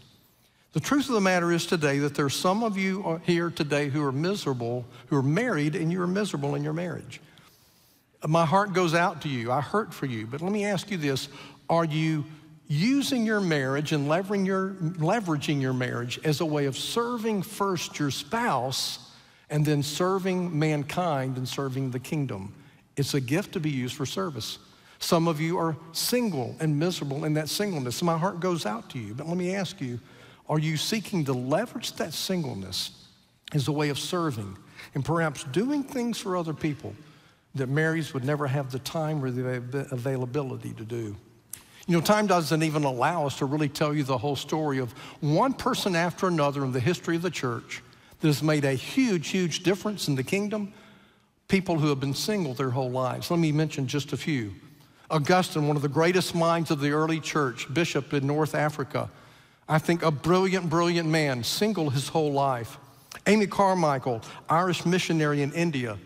The 0.72 0.80
truth 0.80 1.08
of 1.08 1.14
the 1.14 1.20
matter 1.20 1.50
is 1.50 1.66
today 1.66 1.98
that 1.98 2.14
there's 2.14 2.34
some 2.34 2.62
of 2.62 2.78
you 2.78 3.20
here 3.24 3.50
today 3.50 3.88
who 3.88 4.04
are 4.04 4.12
miserable, 4.12 4.86
who 5.08 5.16
are 5.16 5.22
married, 5.22 5.74
and 5.74 5.92
you're 5.92 6.06
miserable 6.06 6.54
in 6.54 6.62
your 6.62 6.72
marriage. 6.72 7.20
My 8.26 8.44
heart 8.44 8.74
goes 8.74 8.94
out 8.94 9.22
to 9.22 9.28
you. 9.28 9.50
I 9.50 9.60
hurt 9.60 9.94
for 9.94 10.06
you. 10.06 10.26
But 10.26 10.42
let 10.42 10.52
me 10.52 10.64
ask 10.64 10.90
you 10.90 10.98
this 10.98 11.28
Are 11.68 11.84
you 11.84 12.24
using 12.68 13.24
your 13.24 13.40
marriage 13.40 13.92
and 13.92 14.08
leveraging 14.08 14.46
your, 14.46 14.70
leveraging 14.98 15.60
your 15.60 15.72
marriage 15.72 16.20
as 16.24 16.40
a 16.40 16.46
way 16.46 16.66
of 16.66 16.76
serving 16.76 17.42
first 17.42 17.98
your 17.98 18.10
spouse 18.10 19.10
and 19.48 19.64
then 19.64 19.82
serving 19.82 20.56
mankind 20.56 21.36
and 21.36 21.48
serving 21.48 21.90
the 21.90 21.98
kingdom? 21.98 22.54
It's 22.96 23.14
a 23.14 23.20
gift 23.20 23.52
to 23.52 23.60
be 23.60 23.70
used 23.70 23.96
for 23.96 24.04
service. 24.04 24.58
Some 24.98 25.26
of 25.26 25.40
you 25.40 25.56
are 25.58 25.76
single 25.92 26.54
and 26.60 26.78
miserable 26.78 27.24
in 27.24 27.32
that 27.34 27.48
singleness. 27.48 28.02
My 28.02 28.18
heart 28.18 28.40
goes 28.40 28.66
out 28.66 28.90
to 28.90 28.98
you. 28.98 29.14
But 29.14 29.26
let 29.26 29.38
me 29.38 29.54
ask 29.54 29.80
you 29.80 29.98
are 30.48 30.58
you 30.58 30.76
seeking 30.76 31.24
to 31.24 31.32
leverage 31.32 31.92
that 31.94 32.12
singleness 32.12 32.90
as 33.54 33.68
a 33.68 33.72
way 33.72 33.88
of 33.88 33.98
serving 33.98 34.58
and 34.94 35.04
perhaps 35.04 35.44
doing 35.44 35.82
things 35.82 36.18
for 36.18 36.36
other 36.36 36.52
people 36.52 36.94
that 37.54 37.68
Marys 37.68 38.14
would 38.14 38.24
never 38.24 38.46
have 38.46 38.70
the 38.70 38.78
time 38.78 39.24
or 39.24 39.30
the 39.30 39.88
availability 39.90 40.72
to 40.74 40.84
do? 40.84 41.16
You 41.86 41.96
know, 41.96 42.00
time 42.00 42.26
doesn't 42.26 42.62
even 42.62 42.84
allow 42.84 43.26
us 43.26 43.38
to 43.38 43.46
really 43.46 43.68
tell 43.68 43.94
you 43.94 44.04
the 44.04 44.18
whole 44.18 44.36
story 44.36 44.78
of 44.78 44.92
one 45.20 45.52
person 45.52 45.96
after 45.96 46.28
another 46.28 46.64
in 46.64 46.72
the 46.72 46.80
history 46.80 47.16
of 47.16 47.22
the 47.22 47.30
church 47.30 47.82
that 48.20 48.28
has 48.28 48.42
made 48.42 48.64
a 48.64 48.74
huge, 48.74 49.28
huge 49.28 49.62
difference 49.62 50.06
in 50.06 50.14
the 50.14 50.22
kingdom. 50.22 50.72
People 51.48 51.78
who 51.78 51.88
have 51.88 51.98
been 51.98 52.14
single 52.14 52.54
their 52.54 52.70
whole 52.70 52.90
lives. 52.90 53.30
Let 53.30 53.40
me 53.40 53.50
mention 53.50 53.88
just 53.88 54.12
a 54.12 54.16
few. 54.16 54.54
Augustine, 55.10 55.66
one 55.66 55.74
of 55.74 55.82
the 55.82 55.88
greatest 55.88 56.34
minds 56.34 56.70
of 56.70 56.80
the 56.80 56.90
early 56.90 57.18
church, 57.18 57.72
bishop 57.74 58.12
in 58.12 58.24
North 58.26 58.54
Africa. 58.54 59.10
I 59.68 59.78
think 59.78 60.04
a 60.04 60.12
brilliant, 60.12 60.70
brilliant 60.70 61.08
man, 61.08 61.42
single 61.42 61.90
his 61.90 62.08
whole 62.08 62.32
life. 62.32 62.78
Amy 63.26 63.48
Carmichael, 63.48 64.22
Irish 64.48 64.86
missionary 64.86 65.42
in 65.42 65.52
India, 65.52 65.98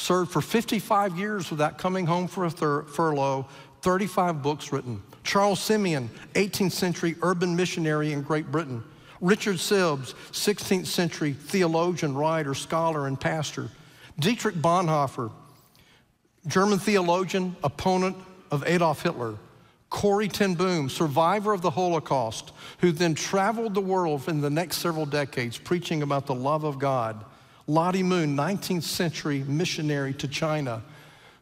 served 0.00 0.32
for 0.32 0.40
55 0.40 1.18
years 1.18 1.50
without 1.50 1.78
coming 1.78 2.06
home 2.06 2.26
for 2.26 2.44
a 2.44 2.50
furlough, 2.50 3.46
35 3.82 4.42
books 4.42 4.72
written. 4.72 5.02
Charles 5.22 5.60
Simeon, 5.60 6.10
18th 6.34 6.72
century 6.72 7.14
urban 7.22 7.54
missionary 7.54 8.12
in 8.12 8.22
Great 8.22 8.50
Britain. 8.50 8.82
Richard 9.20 9.56
Sibbes, 9.56 10.14
16th 10.32 10.86
century 10.86 11.32
theologian, 11.34 12.14
writer, 12.14 12.54
scholar, 12.54 13.06
and 13.06 13.20
pastor. 13.20 13.68
Dietrich 14.18 14.54
Bonhoeffer, 14.54 15.30
German 16.46 16.78
theologian, 16.78 17.54
opponent 17.62 18.16
of 18.50 18.64
Adolf 18.66 19.02
Hitler. 19.02 19.36
Corrie 19.90 20.28
ten 20.28 20.54
Boom, 20.54 20.88
survivor 20.88 21.52
of 21.52 21.62
the 21.62 21.70
Holocaust, 21.70 22.52
who 22.78 22.92
then 22.92 23.14
traveled 23.14 23.74
the 23.74 23.80
world 23.80 24.28
in 24.28 24.40
the 24.40 24.48
next 24.48 24.78
several 24.78 25.04
decades 25.04 25.58
preaching 25.58 26.02
about 26.02 26.26
the 26.26 26.34
love 26.34 26.64
of 26.64 26.78
God. 26.78 27.24
Lottie 27.70 28.02
Moon, 28.02 28.36
19th 28.36 28.82
century 28.82 29.44
missionary 29.46 30.12
to 30.14 30.26
China, 30.26 30.82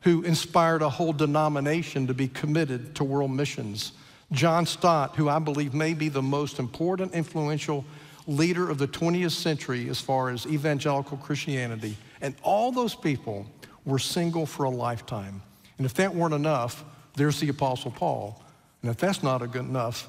who 0.02 0.23
inspired 0.25 0.82
a 0.82 0.90
whole 0.90 1.14
denomination 1.14 2.06
to 2.06 2.12
be 2.12 2.28
committed 2.28 2.94
to 2.97 3.04
world 3.04 3.30
missions. 3.30 3.92
John 4.30 4.66
Stott, 4.66 5.16
who 5.16 5.30
I 5.30 5.38
believe 5.38 5.73
may 5.73 5.94
be 5.94 6.11
the 6.11 6.20
most 6.20 6.58
important, 6.58 7.14
influential 7.14 7.82
leader 8.26 8.68
of 8.68 8.76
the 8.76 8.87
20th 8.87 9.30
century 9.30 9.88
as 9.88 10.02
far 10.02 10.28
as 10.28 10.47
evangelical 10.47 11.16
Christianity. 11.16 11.97
And 12.20 12.35
all 12.42 12.73
those 12.73 12.94
people 12.94 13.47
were 13.87 13.99
single 13.99 14.44
for 14.44 14.64
a 14.64 14.70
lifetime. 14.70 15.40
And 15.78 15.87
if 15.87 15.94
that 15.94 16.14
weren't 16.14 16.35
enough, 16.35 16.85
there's 17.16 17.40
the 17.40 17.49
Apostle 17.49 17.90
Paul. 17.90 18.42
And 18.82 18.90
if 18.90 18.99
that's 18.99 19.23
not 19.23 19.38
good 19.50 19.64
enough, 19.64 20.06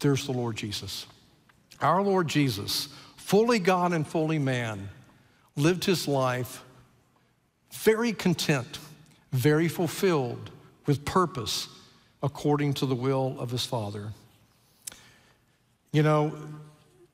there's 0.00 0.26
the 0.26 0.32
Lord 0.32 0.56
Jesus. 0.56 1.06
Our 1.80 2.02
Lord 2.02 2.26
Jesus, 2.26 2.88
fully 3.16 3.60
God 3.60 3.92
and 3.92 4.04
fully 4.04 4.40
man, 4.40 4.88
lived 5.56 5.84
his 5.84 6.08
life 6.08 6.62
very 7.72 8.12
content 8.12 8.78
very 9.32 9.66
fulfilled 9.66 10.50
with 10.86 11.04
purpose 11.04 11.68
according 12.22 12.74
to 12.74 12.86
the 12.86 12.94
will 12.94 13.36
of 13.40 13.50
his 13.50 13.64
Father. 13.64 14.12
You 15.90 16.02
know, 16.02 16.36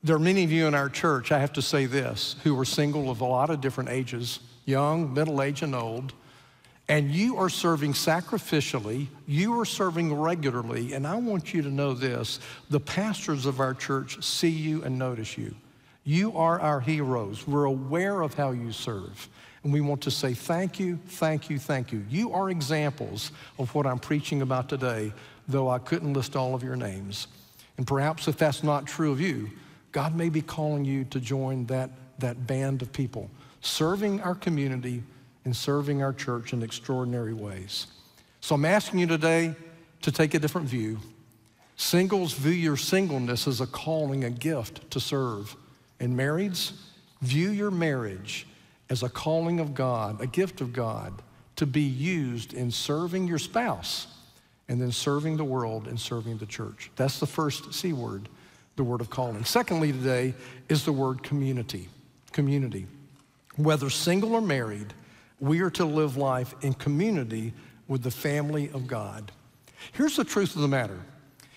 there 0.03 0.15
are 0.15 0.19
many 0.19 0.43
of 0.43 0.51
you 0.51 0.67
in 0.67 0.75
our 0.75 0.89
church, 0.89 1.31
I 1.31 1.39
have 1.39 1.53
to 1.53 1.61
say 1.61 1.85
this, 1.85 2.35
who 2.43 2.57
are 2.59 2.65
single 2.65 3.09
of 3.09 3.21
a 3.21 3.25
lot 3.25 3.49
of 3.49 3.61
different 3.61 3.89
ages 3.89 4.39
young, 4.65 5.11
middle 5.15 5.41
age, 5.41 5.63
and 5.63 5.73
old. 5.73 6.13
And 6.87 7.09
you 7.09 7.37
are 7.37 7.49
serving 7.49 7.93
sacrificially, 7.93 9.07
you 9.25 9.59
are 9.59 9.65
serving 9.65 10.13
regularly, 10.13 10.93
and 10.93 11.07
I 11.07 11.15
want 11.15 11.55
you 11.55 11.63
to 11.63 11.69
know 11.69 11.93
this 11.93 12.39
the 12.69 12.79
pastors 12.79 13.47
of 13.47 13.59
our 13.59 13.73
church 13.73 14.23
see 14.23 14.49
you 14.49 14.83
and 14.83 14.99
notice 14.99 15.37
you. 15.39 15.55
You 16.03 16.35
are 16.37 16.59
our 16.59 16.79
heroes. 16.79 17.47
We're 17.47 17.65
aware 17.65 18.21
of 18.21 18.33
how 18.33 18.51
you 18.51 18.71
serve. 18.71 19.29
And 19.63 19.73
we 19.73 19.81
want 19.81 20.01
to 20.01 20.11
say 20.11 20.33
thank 20.33 20.79
you, 20.79 20.99
thank 21.07 21.49
you, 21.49 21.59
thank 21.59 21.91
you. 21.91 22.05
You 22.09 22.31
are 22.33 22.49
examples 22.49 23.31
of 23.57 23.73
what 23.75 23.85
I'm 23.85 23.99
preaching 23.99 24.41
about 24.41 24.69
today, 24.69 25.11
though 25.47 25.69
I 25.69 25.79
couldn't 25.79 26.13
list 26.13 26.35
all 26.35 26.55
of 26.55 26.63
your 26.63 26.77
names. 26.77 27.27
And 27.77 27.85
perhaps 27.85 28.27
if 28.27 28.37
that's 28.37 28.63
not 28.63 28.87
true 28.87 29.11
of 29.11 29.19
you, 29.19 29.49
God 29.91 30.15
may 30.15 30.29
be 30.29 30.41
calling 30.41 30.85
you 30.85 31.03
to 31.05 31.19
join 31.19 31.65
that, 31.65 31.89
that 32.19 32.47
band 32.47 32.81
of 32.81 32.93
people, 32.93 33.29
serving 33.61 34.21
our 34.21 34.35
community 34.35 35.03
and 35.45 35.55
serving 35.55 36.01
our 36.01 36.13
church 36.13 36.53
in 36.53 36.63
extraordinary 36.63 37.33
ways. 37.33 37.87
So 38.41 38.55
I'm 38.55 38.65
asking 38.65 38.99
you 38.99 39.07
today 39.07 39.55
to 40.01 40.11
take 40.11 40.33
a 40.33 40.39
different 40.39 40.67
view. 40.67 40.99
Singles 41.75 42.33
view 42.33 42.51
your 42.51 42.77
singleness 42.77 43.47
as 43.47 43.61
a 43.61 43.67
calling, 43.67 44.23
a 44.23 44.29
gift 44.29 44.89
to 44.91 44.99
serve. 44.99 45.55
And 45.99 46.17
marrieds, 46.17 46.73
view 47.21 47.49
your 47.49 47.71
marriage 47.71 48.47
as 48.89 49.03
a 49.03 49.09
calling 49.09 49.59
of 49.59 49.73
God, 49.73 50.21
a 50.21 50.27
gift 50.27 50.61
of 50.61 50.73
God, 50.73 51.21
to 51.57 51.65
be 51.65 51.81
used 51.81 52.53
in 52.53 52.71
serving 52.71 53.27
your 53.27 53.37
spouse 53.37 54.07
and 54.69 54.79
then 54.79 54.91
serving 54.91 55.35
the 55.37 55.43
world 55.43 55.87
and 55.87 55.99
serving 55.99 56.37
the 56.37 56.45
church. 56.45 56.89
That's 56.95 57.19
the 57.19 57.27
first 57.27 57.73
C 57.73 57.91
word, 57.91 58.29
the 58.75 58.83
word 58.83 59.01
of 59.01 59.09
calling. 59.09 59.43
Secondly, 59.43 59.91
today 59.91 60.33
is 60.69 60.85
the 60.85 60.93
word 60.93 61.23
community. 61.23 61.89
Community. 62.31 62.87
Whether 63.57 63.89
single 63.89 64.35
or 64.35 64.41
married, 64.41 64.93
we 65.39 65.61
are 65.61 65.71
to 65.71 65.85
live 65.85 66.17
life 66.17 66.55
in 66.61 66.73
community 66.73 67.53
with 67.87 68.03
the 68.03 68.11
family 68.11 68.69
of 68.73 68.87
God. 68.87 69.31
Here's 69.93 70.15
the 70.15 70.23
truth 70.23 70.55
of 70.55 70.61
the 70.61 70.67
matter 70.67 70.99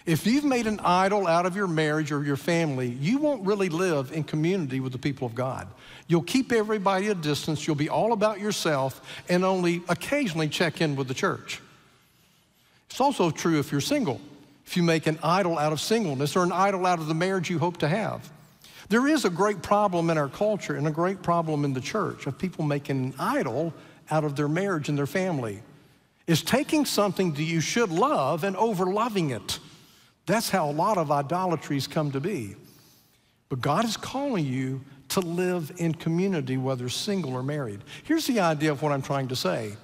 if 0.04 0.26
you've 0.26 0.44
made 0.44 0.66
an 0.66 0.80
idol 0.80 1.26
out 1.26 1.46
of 1.46 1.54
your 1.54 1.68
marriage 1.68 2.10
or 2.10 2.24
your 2.24 2.36
family, 2.36 2.88
you 2.88 3.18
won't 3.18 3.46
really 3.46 3.68
live 3.68 4.12
in 4.12 4.24
community 4.24 4.80
with 4.80 4.92
the 4.92 4.98
people 4.98 5.26
of 5.26 5.34
God. 5.34 5.68
You'll 6.08 6.22
keep 6.22 6.50
everybody 6.50 7.08
a 7.08 7.14
distance, 7.14 7.66
you'll 7.66 7.76
be 7.76 7.88
all 7.88 8.12
about 8.12 8.40
yourself, 8.40 9.00
and 9.28 9.44
only 9.44 9.82
occasionally 9.88 10.48
check 10.48 10.80
in 10.80 10.96
with 10.96 11.08
the 11.08 11.14
church. 11.14 11.60
It's 12.90 13.00
also 13.00 13.30
true 13.30 13.58
if 13.58 13.70
you're 13.70 13.80
single, 13.80 14.20
if 14.66 14.76
you 14.76 14.82
make 14.82 15.06
an 15.06 15.18
idol 15.22 15.58
out 15.58 15.72
of 15.72 15.80
singleness 15.80 16.36
or 16.36 16.42
an 16.42 16.52
idol 16.52 16.84
out 16.84 16.98
of 16.98 17.06
the 17.06 17.14
marriage 17.14 17.48
you 17.48 17.58
hope 17.58 17.78
to 17.78 17.88
have. 17.88 18.30
There 18.88 19.06
is 19.06 19.24
a 19.24 19.30
great 19.30 19.62
problem 19.62 20.10
in 20.10 20.18
our 20.18 20.28
culture 20.28 20.74
and 20.74 20.86
a 20.86 20.90
great 20.90 21.22
problem 21.22 21.64
in 21.64 21.72
the 21.72 21.80
church 21.80 22.26
of 22.26 22.36
people 22.36 22.64
making 22.64 23.04
an 23.04 23.14
idol 23.18 23.72
out 24.10 24.24
of 24.24 24.36
their 24.36 24.48
marriage 24.48 24.88
and 24.88 24.98
their 24.98 25.06
family. 25.06 25.62
Is 26.26 26.42
taking 26.42 26.84
something 26.84 27.32
that 27.32 27.42
you 27.42 27.60
should 27.60 27.90
love 27.90 28.44
and 28.44 28.54
overloving 28.56 29.34
it. 29.34 29.58
That's 30.26 30.50
how 30.50 30.70
a 30.70 30.72
lot 30.72 30.98
of 30.98 31.10
idolatries 31.10 31.86
come 31.86 32.12
to 32.12 32.20
be. 32.20 32.54
But 33.48 33.60
God 33.60 33.84
is 33.84 33.96
calling 33.96 34.46
you 34.46 34.80
to 35.10 35.20
live 35.20 35.72
in 35.76 35.92
community, 35.94 36.56
whether 36.56 36.88
single 36.88 37.34
or 37.34 37.42
married. 37.42 37.80
Here's 38.04 38.26
the 38.26 38.40
idea 38.40 38.72
of 38.72 38.80
what 38.80 38.92
I'm 38.92 39.02
trying 39.02 39.28
to 39.28 39.36
say. 39.36 39.76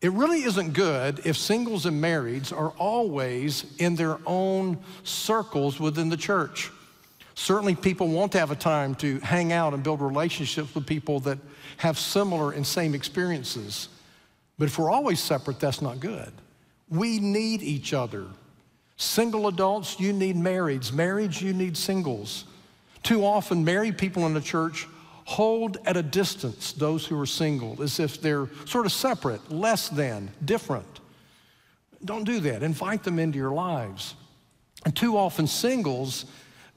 It 0.00 0.12
really 0.12 0.42
isn't 0.44 0.72
good 0.72 1.20
if 1.24 1.36
singles 1.36 1.86
and 1.86 2.02
marrieds 2.02 2.56
are 2.56 2.70
always 2.70 3.64
in 3.78 3.96
their 3.96 4.18
own 4.26 4.78
circles 5.02 5.80
within 5.80 6.08
the 6.08 6.16
church. 6.16 6.70
Certainly, 7.34 7.76
people 7.76 8.08
want 8.08 8.32
to 8.32 8.38
have 8.40 8.50
a 8.50 8.56
time 8.56 8.96
to 8.96 9.20
hang 9.20 9.52
out 9.52 9.74
and 9.74 9.82
build 9.82 10.00
relationships 10.00 10.74
with 10.74 10.86
people 10.86 11.20
that 11.20 11.38
have 11.76 11.98
similar 11.98 12.50
and 12.50 12.66
same 12.66 12.94
experiences. 12.94 13.88
But 14.58 14.66
if 14.66 14.78
we're 14.78 14.90
always 14.90 15.20
separate, 15.20 15.60
that's 15.60 15.80
not 15.80 16.00
good. 16.00 16.32
We 16.88 17.20
need 17.20 17.62
each 17.62 17.92
other. 17.92 18.26
Single 18.98 19.46
adults, 19.46 19.98
you 20.00 20.12
need 20.12 20.36
marrieds. 20.36 20.90
Marrieds, 20.90 21.40
you 21.40 21.52
need 21.52 21.76
singles. 21.76 22.44
Too 23.04 23.24
often, 23.24 23.64
married 23.64 23.96
people 23.96 24.26
in 24.26 24.34
the 24.34 24.40
church 24.40 24.86
hold 25.24 25.78
at 25.86 25.96
a 25.96 26.02
distance 26.02 26.72
those 26.72 27.06
who 27.06 27.18
are 27.20 27.26
single 27.26 27.80
as 27.82 28.00
if 28.00 28.20
they're 28.20 28.48
sort 28.64 28.86
of 28.86 28.92
separate, 28.92 29.52
less 29.52 29.88
than, 29.88 30.30
different. 30.44 31.00
Don't 32.04 32.24
do 32.24 32.40
that. 32.40 32.62
Invite 32.62 33.04
them 33.04 33.18
into 33.18 33.38
your 33.38 33.52
lives. 33.52 34.14
And 34.84 34.96
too 34.96 35.16
often, 35.16 35.46
singles 35.46 36.24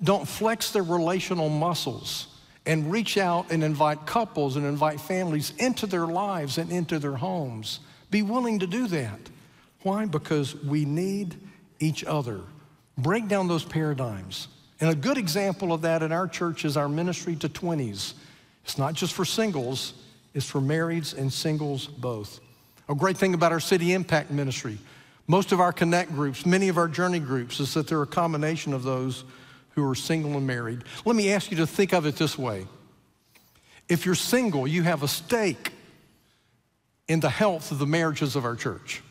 don't 0.04 0.28
flex 0.28 0.72
their 0.72 0.84
relational 0.84 1.50
muscles 1.50 2.28
and 2.68 2.92
reach 2.92 3.18
out 3.18 3.52
and 3.52 3.64
invite 3.64 4.06
couples 4.06 4.58
and 4.58 4.66
invite 4.66 5.02
families 5.02 5.54
into 5.58 5.88
their 5.88 6.06
lives 6.06 6.60
and 6.60 6.72
into 6.72 7.00
their 7.00 7.16
homes. 7.16 7.80
Be 8.12 8.22
willing 8.22 8.60
to 8.60 8.68
do 8.68 8.86
that. 8.88 9.20
Why? 9.82 10.06
Because 10.06 10.56
we 10.56 10.86
need 10.86 11.36
each 11.82 12.04
other. 12.04 12.42
Break 12.98 13.28
down 13.28 13.48
those 13.48 13.64
paradigms. 13.64 14.48
And 14.80 14.90
a 14.90 14.96
good 14.96 15.18
example 15.18 15.74
of 15.74 15.82
that 15.82 16.04
in 16.04 16.12
our 16.12 16.28
church 16.28 16.66
is 16.66 16.78
our 16.78 16.90
ministry 16.90 17.36
to 17.38 17.50
20s. 17.50 18.14
It's 18.64 18.78
not 18.78 18.94
just 18.94 19.14
for 19.14 19.26
singles, 19.26 19.94
it's 20.34 20.46
for 20.46 20.60
marrieds 20.60 21.18
and 21.18 21.32
singles 21.32 21.88
both. 21.88 22.40
A 22.90 22.96
great 22.96 23.18
thing 23.18 23.34
about 23.34 23.52
our 23.52 23.60
City 23.60 23.94
Impact 23.94 24.32
ministry, 24.32 24.78
most 25.28 25.52
of 25.52 25.60
our 25.60 25.72
connect 25.72 26.12
groups, 26.12 26.46
many 26.46 26.68
of 26.68 26.78
our 26.78 26.88
journey 26.88 27.20
groups, 27.20 27.60
is 27.60 27.74
that 27.74 27.88
they're 27.88 28.02
a 28.02 28.08
combination 28.08 28.74
of 28.74 28.84
those 28.84 29.24
who 29.76 29.90
are 29.90 29.96
single 29.96 30.36
and 30.36 30.46
married. 30.46 30.84
Let 31.06 31.16
me 31.16 31.32
ask 31.32 31.52
you 31.52 31.58
to 31.58 31.68
think 31.68 31.94
of 31.94 32.06
it 32.06 32.16
this 32.16 32.38
way 32.38 32.66
if 33.88 34.06
you're 34.06 34.16
single, 34.16 34.68
you 34.68 34.84
have 34.84 35.04
a 35.04 35.08
stake 35.08 35.74
in 37.08 37.20
the 37.20 37.30
health 37.30 37.72
of 37.72 37.80
the 37.80 37.86
marriages 37.86 38.36
of 38.36 38.46
our 38.46 38.56
church. 38.56 39.02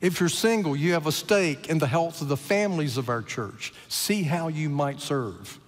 If 0.00 0.20
you're 0.20 0.28
single, 0.28 0.74
you 0.74 0.92
have 0.92 1.06
a 1.06 1.12
stake 1.12 1.68
in 1.68 1.78
the 1.78 1.86
health 1.86 2.22
of 2.22 2.28
the 2.28 2.36
families 2.36 2.96
of 2.96 3.08
our 3.08 3.22
church. 3.22 3.72
See 3.88 4.22
how 4.22 4.48
you 4.48 4.68
might 4.68 5.00
serve. 5.00 5.58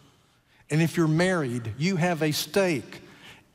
And 0.70 0.82
if 0.82 0.96
you're 0.96 1.06
married, 1.06 1.72
you 1.78 1.96
have 1.96 2.22
a 2.22 2.32
stake 2.32 3.00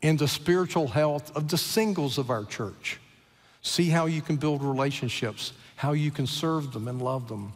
in 0.01 0.17
the 0.17 0.27
spiritual 0.27 0.87
health 0.87 1.35
of 1.35 1.49
the 1.49 1.57
singles 1.57 2.17
of 2.17 2.29
our 2.29 2.45
church. 2.45 2.99
See 3.61 3.89
how 3.89 4.05
you 4.05 4.21
can 4.21 4.37
build 4.37 4.63
relationships, 4.63 5.53
how 5.75 5.91
you 5.91 6.11
can 6.11 6.27
serve 6.27 6.71
them 6.71 6.87
and 6.87 7.01
love 7.01 7.27
them. 7.27 7.53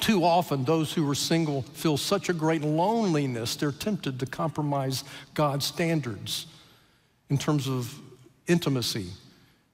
Too 0.00 0.24
often, 0.24 0.64
those 0.64 0.92
who 0.92 1.08
are 1.10 1.14
single 1.14 1.62
feel 1.62 1.96
such 1.96 2.28
a 2.28 2.32
great 2.32 2.62
loneliness, 2.62 3.56
they're 3.56 3.72
tempted 3.72 4.18
to 4.20 4.26
compromise 4.26 5.04
God's 5.34 5.66
standards 5.66 6.46
in 7.30 7.38
terms 7.38 7.68
of 7.68 7.94
intimacy. 8.46 9.08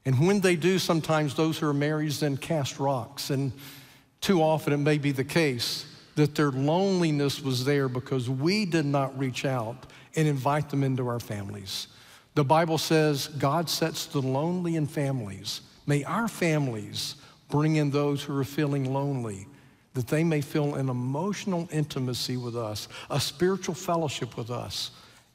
And 0.05 0.27
when 0.27 0.41
they 0.41 0.57
do, 0.57 0.79
sometimes 0.79 1.35
those 1.35 1.59
who 1.59 1.69
are 1.69 1.75
married 1.75 2.13
then 2.13 2.37
cast 2.37 2.79
rocks. 2.79 3.31
And 3.31 3.53
too 4.21 4.43
often, 4.43 4.73
it 4.73 4.79
may 4.79 4.99
be 4.99 5.13
the 5.13 5.25
case 5.25 5.87
that 6.15 6.35
their 6.35 6.51
loneliness 6.51 7.41
was 7.41 7.65
there 7.65 7.89
because 7.89 8.29
we 8.29 8.65
did 8.65 8.85
not 8.85 9.17
reach 9.19 9.45
out 9.45 9.87
and 10.17 10.27
invite 10.27 10.71
them 10.71 10.83
into 10.83 11.07
our 11.07 11.21
families. 11.21 11.89
The 12.35 12.45
Bible 12.45 12.79
says 12.79 13.29
God 13.29 13.69
sets 13.69 14.07
the 14.07 14.21
lonely 14.21 14.77
in 14.77 14.87
families. 14.87 15.61
May 15.87 16.05
our 16.05 16.29
families 16.29 17.17
bring 17.49 17.77
in 17.77 17.91
those 17.91 18.23
who 18.23 18.37
are 18.37 18.45
feeling 18.45 18.93
lonely 18.93 19.47
that 19.95 20.07
they 20.07 20.23
may 20.23 20.41
feel 20.41 20.75
an 20.75 20.89
emotional 20.89 21.69
intimacy 21.73 22.37
with 22.37 22.57
us, 22.57 22.89
a 23.11 23.19
spiritual 23.19 23.75
fellowship 23.75 24.37
with 24.37 24.51
us, 24.51 24.91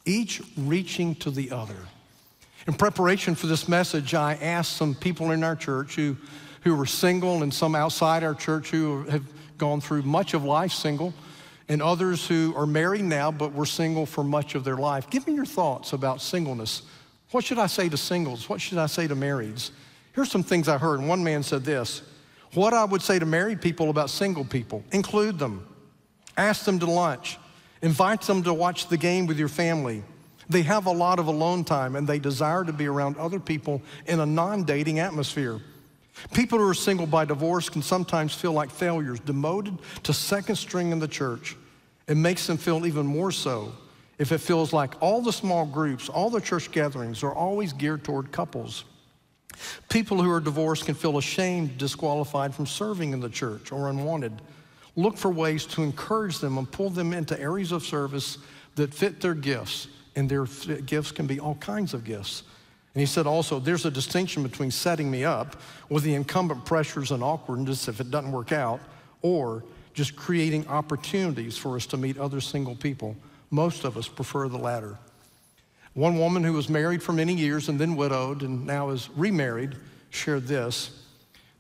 each 0.05 0.41
reaching 0.57 1.15
to 1.15 1.31
the 1.31 1.51
other. 1.51 1.87
In 2.65 2.73
preparation 2.73 3.35
for 3.35 3.47
this 3.47 3.67
message, 3.67 4.13
I 4.13 4.35
asked 4.35 4.77
some 4.77 4.95
people 4.95 5.31
in 5.31 5.43
our 5.43 5.55
church 5.55 5.95
who, 5.95 6.15
who 6.61 6.75
were 6.75 6.85
single 6.85 7.43
and 7.43 7.53
some 7.53 7.75
outside 7.75 8.23
our 8.23 8.33
church 8.33 8.69
who 8.69 9.03
have 9.03 9.25
gone 9.57 9.81
through 9.81 10.03
much 10.03 10.33
of 10.33 10.43
life 10.43 10.71
single, 10.71 11.13
and 11.69 11.81
others 11.81 12.27
who 12.27 12.53
are 12.55 12.65
married 12.65 13.03
now 13.03 13.31
but 13.31 13.53
were 13.53 13.65
single 13.65 14.05
for 14.05 14.23
much 14.23 14.55
of 14.55 14.63
their 14.63 14.77
life. 14.77 15.09
Give 15.09 15.25
me 15.27 15.33
your 15.33 15.45
thoughts 15.45 15.93
about 15.93 16.21
singleness. 16.21 16.83
What 17.31 17.43
should 17.43 17.59
I 17.59 17.67
say 17.67 17.89
to 17.89 17.97
singles? 17.97 18.47
What 18.47 18.61
should 18.61 18.77
I 18.77 18.85
say 18.85 19.07
to 19.07 19.15
marrieds? 19.15 19.71
Here's 20.13 20.31
some 20.31 20.43
things 20.43 20.67
I 20.67 20.77
heard. 20.77 21.01
One 21.01 21.23
man 21.23 21.43
said 21.43 21.63
this 21.63 22.01
what 22.53 22.73
I 22.73 22.85
would 22.85 23.01
say 23.01 23.17
to 23.17 23.25
married 23.25 23.61
people 23.61 23.89
about 23.89 24.09
single 24.09 24.45
people 24.45 24.83
include 24.91 25.39
them, 25.39 25.67
ask 26.37 26.65
them 26.65 26.79
to 26.79 26.85
lunch, 26.85 27.39
invite 27.81 28.21
them 28.21 28.43
to 28.43 28.53
watch 28.53 28.87
the 28.87 28.97
game 28.97 29.25
with 29.25 29.39
your 29.39 29.47
family. 29.47 30.03
They 30.53 30.61
have 30.61 30.85
a 30.85 30.91
lot 30.91 31.17
of 31.17 31.25
alone 31.25 31.63
time 31.63 31.95
and 31.95 32.07
they 32.07 32.19
desire 32.19 32.63
to 32.63 32.71
be 32.71 32.85
around 32.85 33.17
other 33.17 33.39
people 33.39 33.81
in 34.05 34.19
a 34.19 34.25
non 34.25 34.63
dating 34.63 34.99
atmosphere. 34.99 35.59
People 36.31 36.59
who 36.59 36.69
are 36.69 36.75
single 36.75 37.07
by 37.07 37.25
divorce 37.25 37.69
can 37.69 37.81
sometimes 37.81 38.35
feel 38.35 38.53
like 38.53 38.69
failures, 38.69 39.19
demoted 39.19 39.79
to 40.03 40.13
second 40.13 40.55
string 40.55 40.91
in 40.91 40.99
the 40.99 41.07
church. 41.07 41.57
It 42.07 42.17
makes 42.17 42.45
them 42.45 42.57
feel 42.57 42.85
even 42.85 43.07
more 43.07 43.31
so 43.31 43.73
if 44.19 44.31
it 44.31 44.37
feels 44.37 44.71
like 44.71 44.93
all 45.01 45.21
the 45.21 45.33
small 45.33 45.65
groups, 45.65 46.07
all 46.07 46.29
the 46.29 46.39
church 46.39 46.71
gatherings 46.71 47.23
are 47.23 47.33
always 47.33 47.73
geared 47.73 48.03
toward 48.03 48.31
couples. 48.31 48.85
People 49.89 50.21
who 50.21 50.29
are 50.29 50.39
divorced 50.39 50.85
can 50.85 50.93
feel 50.93 51.17
ashamed, 51.17 51.79
disqualified 51.79 52.53
from 52.53 52.67
serving 52.67 53.13
in 53.13 53.19
the 53.19 53.29
church, 53.29 53.71
or 53.71 53.89
unwanted. 53.89 54.33
Look 54.95 55.17
for 55.17 55.31
ways 55.31 55.65
to 55.67 55.81
encourage 55.81 56.37
them 56.37 56.59
and 56.59 56.71
pull 56.71 56.91
them 56.91 57.11
into 57.11 57.39
areas 57.39 57.71
of 57.71 57.83
service 57.83 58.37
that 58.75 58.93
fit 58.93 59.19
their 59.19 59.33
gifts, 59.33 59.87
and 60.15 60.29
their 60.29 60.45
gifts 60.45 61.11
can 61.11 61.27
be 61.27 61.39
all 61.39 61.55
kinds 61.55 61.93
of 61.93 62.03
gifts. 62.03 62.43
And 62.93 62.99
he 62.99 63.05
said 63.05 63.25
also, 63.25 63.59
there's 63.59 63.85
a 63.85 63.91
distinction 63.91 64.43
between 64.43 64.69
setting 64.69 65.09
me 65.09 65.25
up 65.25 65.55
with 65.89 66.03
the 66.03 66.13
incumbent 66.13 66.65
pressures 66.65 67.11
and 67.11 67.23
awkwardness 67.23 67.87
if 67.87 67.99
it 67.99 68.11
doesn't 68.11 68.31
work 68.31 68.51
out, 68.51 68.79
or 69.21 69.63
just 69.93 70.15
creating 70.15 70.67
opportunities 70.67 71.57
for 71.57 71.75
us 71.75 71.85
to 71.87 71.97
meet 71.97 72.17
other 72.17 72.41
single 72.41 72.75
people. 72.75 73.15
Most 73.49 73.83
of 73.83 73.97
us 73.97 74.07
prefer 74.07 74.47
the 74.47 74.57
latter. 74.57 74.97
One 75.93 76.17
woman 76.17 76.43
who 76.43 76.53
was 76.53 76.69
married 76.69 77.03
for 77.03 77.13
many 77.13 77.33
years 77.33 77.69
and 77.69 77.79
then 77.79 77.95
widowed 77.95 78.41
and 78.41 78.65
now 78.65 78.89
is 78.89 79.09
remarried 79.15 79.75
shared 80.09 80.47
this. 80.47 81.03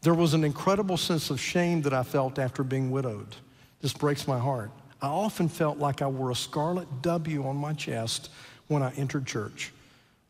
There 0.01 0.13
was 0.13 0.33
an 0.33 0.43
incredible 0.43 0.97
sense 0.97 1.29
of 1.29 1.39
shame 1.39 1.81
that 1.83 1.93
I 1.93 2.03
felt 2.03 2.37
after 2.37 2.63
being 2.63 2.91
widowed. 2.91 3.35
This 3.81 3.93
breaks 3.93 4.27
my 4.27 4.39
heart. 4.39 4.71
I 5.03 5.07
often 5.07 5.49
felt 5.49 5.79
like 5.79 6.01
I 6.01 6.07
wore 6.07 6.31
a 6.31 6.35
scarlet 6.35 6.87
W 7.01 7.45
on 7.45 7.57
my 7.57 7.73
chest 7.73 8.29
when 8.69 8.81
I 8.81 8.93
entered 8.93 9.27
church. 9.27 9.73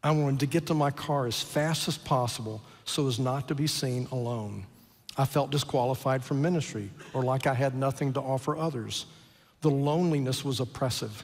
I 0.04 0.10
wanted 0.10 0.40
to 0.40 0.48
get 0.48 0.66
to 0.66 0.74
my 0.74 0.90
car 0.90 1.28
as 1.28 1.40
fast 1.40 1.88
as 1.88 1.96
possible 1.98 2.60
so 2.84 3.08
as 3.08 3.20
not 3.20 3.48
to 3.50 3.56
be 3.56 3.68
seen 3.68 4.08
alone. 4.12 4.66
I 5.16 5.26
felt 5.26 5.52
disqualified 5.52 6.24
from 6.24 6.42
ministry 6.42 6.90
or 7.14 7.22
like 7.22 7.46
I 7.46 7.54
had 7.54 7.76
nothing 7.76 8.14
to 8.14 8.20
offer 8.20 8.58
others. 8.58 9.06
The 9.62 9.70
loneliness 9.70 10.44
was 10.44 10.60
oppressive. 10.60 11.24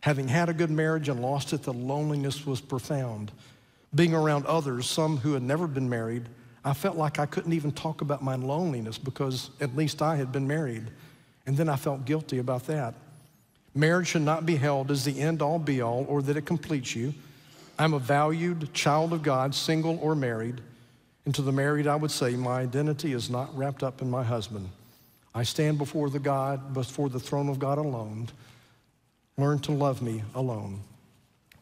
Having 0.00 0.28
had 0.28 0.50
a 0.50 0.54
good 0.54 0.70
marriage 0.70 1.08
and 1.08 1.22
lost 1.22 1.54
it, 1.54 1.62
the 1.62 1.72
loneliness 1.72 2.44
was 2.44 2.60
profound. 2.60 3.32
Being 3.94 4.12
around 4.12 4.44
others, 4.44 4.86
some 4.86 5.16
who 5.16 5.32
had 5.32 5.42
never 5.42 5.66
been 5.66 5.88
married, 5.88 6.28
I 6.62 6.74
felt 6.74 6.98
like 6.98 7.18
I 7.18 7.24
couldn't 7.24 7.54
even 7.54 7.72
talk 7.72 8.02
about 8.02 8.22
my 8.22 8.34
loneliness 8.34 8.98
because 8.98 9.48
at 9.62 9.74
least 9.74 10.02
I 10.02 10.16
had 10.16 10.30
been 10.30 10.46
married. 10.46 10.90
And 11.46 11.56
then 11.56 11.68
I 11.68 11.76
felt 11.76 12.04
guilty 12.04 12.38
about 12.38 12.66
that. 12.66 12.94
Marriage 13.74 14.08
should 14.08 14.22
not 14.22 14.44
be 14.44 14.56
held 14.56 14.90
as 14.90 15.04
the 15.04 15.20
end 15.20 15.40
all 15.42 15.58
be 15.58 15.80
all 15.80 16.04
or 16.08 16.22
that 16.22 16.36
it 16.36 16.44
completes 16.44 16.94
you. 16.94 17.14
I'm 17.78 17.94
a 17.94 17.98
valued 17.98 18.72
child 18.74 19.12
of 19.12 19.22
God, 19.22 19.54
single 19.54 19.98
or 20.00 20.14
married. 20.14 20.60
And 21.24 21.34
to 21.34 21.42
the 21.42 21.52
married, 21.52 21.86
I 21.86 21.96
would 21.96 22.10
say, 22.10 22.36
my 22.36 22.60
identity 22.60 23.12
is 23.12 23.30
not 23.30 23.56
wrapped 23.56 23.82
up 23.82 24.02
in 24.02 24.10
my 24.10 24.22
husband. 24.22 24.68
I 25.34 25.44
stand 25.44 25.78
before 25.78 26.10
the 26.10 26.18
God, 26.18 26.74
before 26.74 27.08
the 27.08 27.20
throne 27.20 27.48
of 27.48 27.58
God 27.58 27.78
alone. 27.78 28.28
Learn 29.38 29.58
to 29.60 29.72
love 29.72 30.02
me 30.02 30.22
alone. 30.34 30.80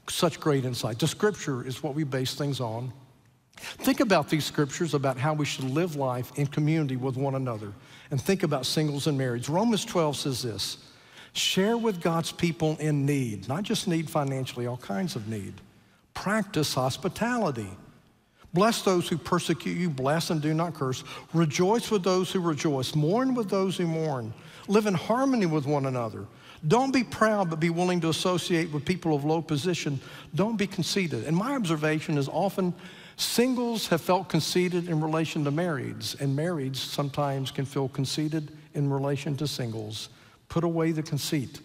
Such 0.09 0.41
great 0.41 0.65
insight. 0.65 0.99
The 0.99 1.07
scripture 1.07 1.65
is 1.65 1.83
what 1.83 1.95
we 1.95 2.03
base 2.03 2.35
things 2.35 2.59
on. 2.61 2.93
Think 3.61 4.01
about 4.01 4.29
these 4.29 4.45
scriptures 4.45 4.95
about 4.95 5.19
how 5.19 5.35
we 5.35 5.45
should 5.45 5.65
live 5.65 5.97
life 5.97 6.33
in 6.37 6.47
community 6.47 6.97
with 6.97 7.17
one 7.17 7.35
another. 7.35 7.73
And 8.11 8.21
think 8.21 8.43
about 8.43 8.67
singles 8.67 9.07
and 9.07 9.17
marriage. 9.17 9.49
Romans 9.49 9.85
12 9.85 10.17
says 10.17 10.43
this 10.43 10.79
share 11.33 11.77
with 11.77 12.01
God's 12.01 12.33
people 12.33 12.77
in 12.81 13.07
need, 13.07 13.49
not 13.49 13.63
just 13.63 13.87
need 13.87 14.11
financially, 14.11 14.67
all 14.67 14.77
kinds 14.79 15.15
of 15.15 15.29
need. 15.29 15.55
Practice 16.13 16.75
hospitality. 16.75 17.69
Bless 18.53 18.83
those 18.83 19.09
who 19.09 19.17
persecute 19.17 19.77
you, 19.77 19.89
bless 19.89 20.31
and 20.31 20.43
do 20.43 20.53
not 20.53 20.75
curse. 20.75 21.05
Rejoice 21.33 21.89
with 21.91 22.03
those 22.03 22.33
who 22.33 22.41
rejoice, 22.41 22.97
mourn 22.97 23.35
with 23.35 23.49
those 23.49 23.77
who 23.77 23.87
mourn. 23.87 24.35
Live 24.67 24.87
in 24.87 24.95
harmony 24.95 25.47
with 25.47 25.67
one 25.67 25.87
another. 25.87 26.27
Don't 26.67 26.93
be 26.93 27.05
proud, 27.05 27.49
but 27.49 27.61
be 27.61 27.71
willing 27.71 28.01
to 28.01 28.09
associate 28.09 28.71
with 28.73 28.85
people 28.85 29.15
of 29.15 29.25
low 29.25 29.41
position. 29.41 30.01
Don't 30.35 30.57
be 30.57 30.67
conceited. 30.67 31.25
And 31.25 31.37
my 31.37 31.55
observation 31.55 32.19
is 32.19 32.29
often 32.29 32.75
singles 33.21 33.89
have 33.89 34.01
felt 34.01 34.29
conceited 34.29 34.89
in 34.89 35.01
relation 35.01 35.45
to 35.45 35.53
marrieds, 35.53 36.19
and 36.21 36.37
marrieds 36.37 36.77
sometimes 36.77 37.51
can 37.51 37.65
feel 37.65 37.89
conceited 37.89 38.51
in 38.75 38.91
relation 38.91 39.37
to 39.37 39.47
singles. 39.47 40.09
Put 40.49 40.65
away 40.65 40.93
the 40.93 41.03
conceit. 41.03 41.61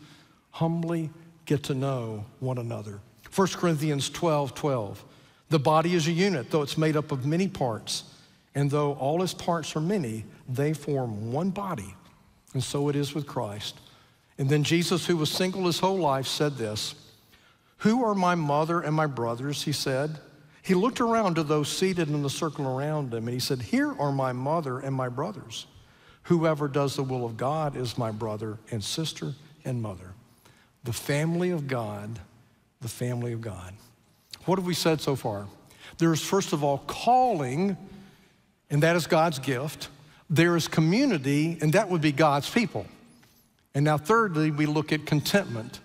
Humbly 0.52 1.10
get 1.46 1.63
to 1.63 1.74
know 1.74 2.26
one 2.39 2.58
another. 2.58 3.00
1 3.34 3.48
Corinthians 3.50 4.10
12 4.10 4.56
12. 4.56 5.04
The 5.50 5.60
body 5.60 5.94
is 5.94 6.08
a 6.08 6.12
unit, 6.12 6.50
though 6.50 6.62
it's 6.62 6.78
made 6.78 6.98
up 6.98 7.12
of 7.12 7.26
many 7.26 7.48
parts. 7.48 8.04
And 8.56 8.72
though 8.72 8.94
all 8.94 9.22
its 9.22 9.34
parts 9.34 9.76
are 9.76 9.82
many, 9.82 10.26
they 10.48 10.74
form 10.74 11.32
one 11.32 11.50
body. 11.50 11.94
And 12.54 12.63
so 12.63 12.89
it 12.89 12.96
is 12.96 13.13
with 13.13 13.28
Christ. 13.28 13.80
And 14.38 14.50
then 14.50 14.63
Jesus, 14.63 15.06
who 15.06 15.18
was 15.18 15.30
single 15.30 15.65
his 15.65 15.80
whole 15.80 15.98
life, 15.98 16.26
said 16.26 16.58
this 16.58 16.96
Who 17.80 18.04
are 18.04 18.15
my 18.15 18.36
mother 18.36 18.82
and 18.82 18.96
my 18.96 19.08
brothers? 19.08 19.63
He 19.63 19.72
said. 19.72 20.20
He 20.65 20.73
looked 20.73 20.99
around 20.99 21.36
to 21.36 21.43
those 21.43 21.69
seated 21.69 22.10
in 22.10 22.23
the 22.23 22.30
circle 22.30 22.67
around 22.67 23.13
him 23.13 23.28
and 23.28 23.34
he 23.34 23.39
said, 23.39 23.62
Here 23.62 23.93
are 23.99 24.12
my 24.12 24.34
mother 24.34 24.80
and 24.80 24.95
my 24.95 25.10
brothers. 25.10 25.67
Whoever 26.23 26.67
does 26.67 26.95
the 26.95 27.04
will 27.04 27.23
of 27.23 27.38
God 27.38 27.78
is 27.78 27.99
my 27.99 28.10
brother 28.10 28.58
and 28.71 28.84
sister 28.84 29.34
and 29.63 29.80
mother. 29.80 30.13
The 30.84 30.91
family 30.91 31.51
of 31.51 31.67
God, 31.67 32.19
the 32.82 32.88
family 32.88 33.32
of 33.32 33.41
God. 33.41 33.75
What 34.45 34.58
have 34.58 34.65
we 34.65 34.73
said 34.73 35.01
so 35.01 35.15
far? 35.15 35.45
There 35.99 36.12
is, 36.12 36.21
first 36.21 36.51
of 36.51 36.63
all, 36.63 36.80
calling, 36.80 37.78
and 38.71 38.82
that 38.82 38.95
is 38.95 39.06
God's 39.06 39.38
gift. 39.38 39.89
There 40.32 40.56
is 40.56 40.67
community, 40.67 41.60
and 41.62 41.73
that 41.73 41.89
would 41.89 42.01
be 42.01 42.12
God's 42.12 42.49
people. 42.49 42.88
And 43.75 43.86
now, 43.86 43.99
thirdly, 43.99 44.49
we 44.49 44.65
look 44.65 44.91
at 44.91 45.06
contentment, 45.06 45.80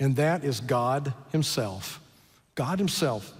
and 0.00 0.16
that 0.16 0.42
is 0.42 0.58
God 0.58 1.14
Himself. 1.30 2.00
God 2.56 2.80
Himself, 2.80 3.32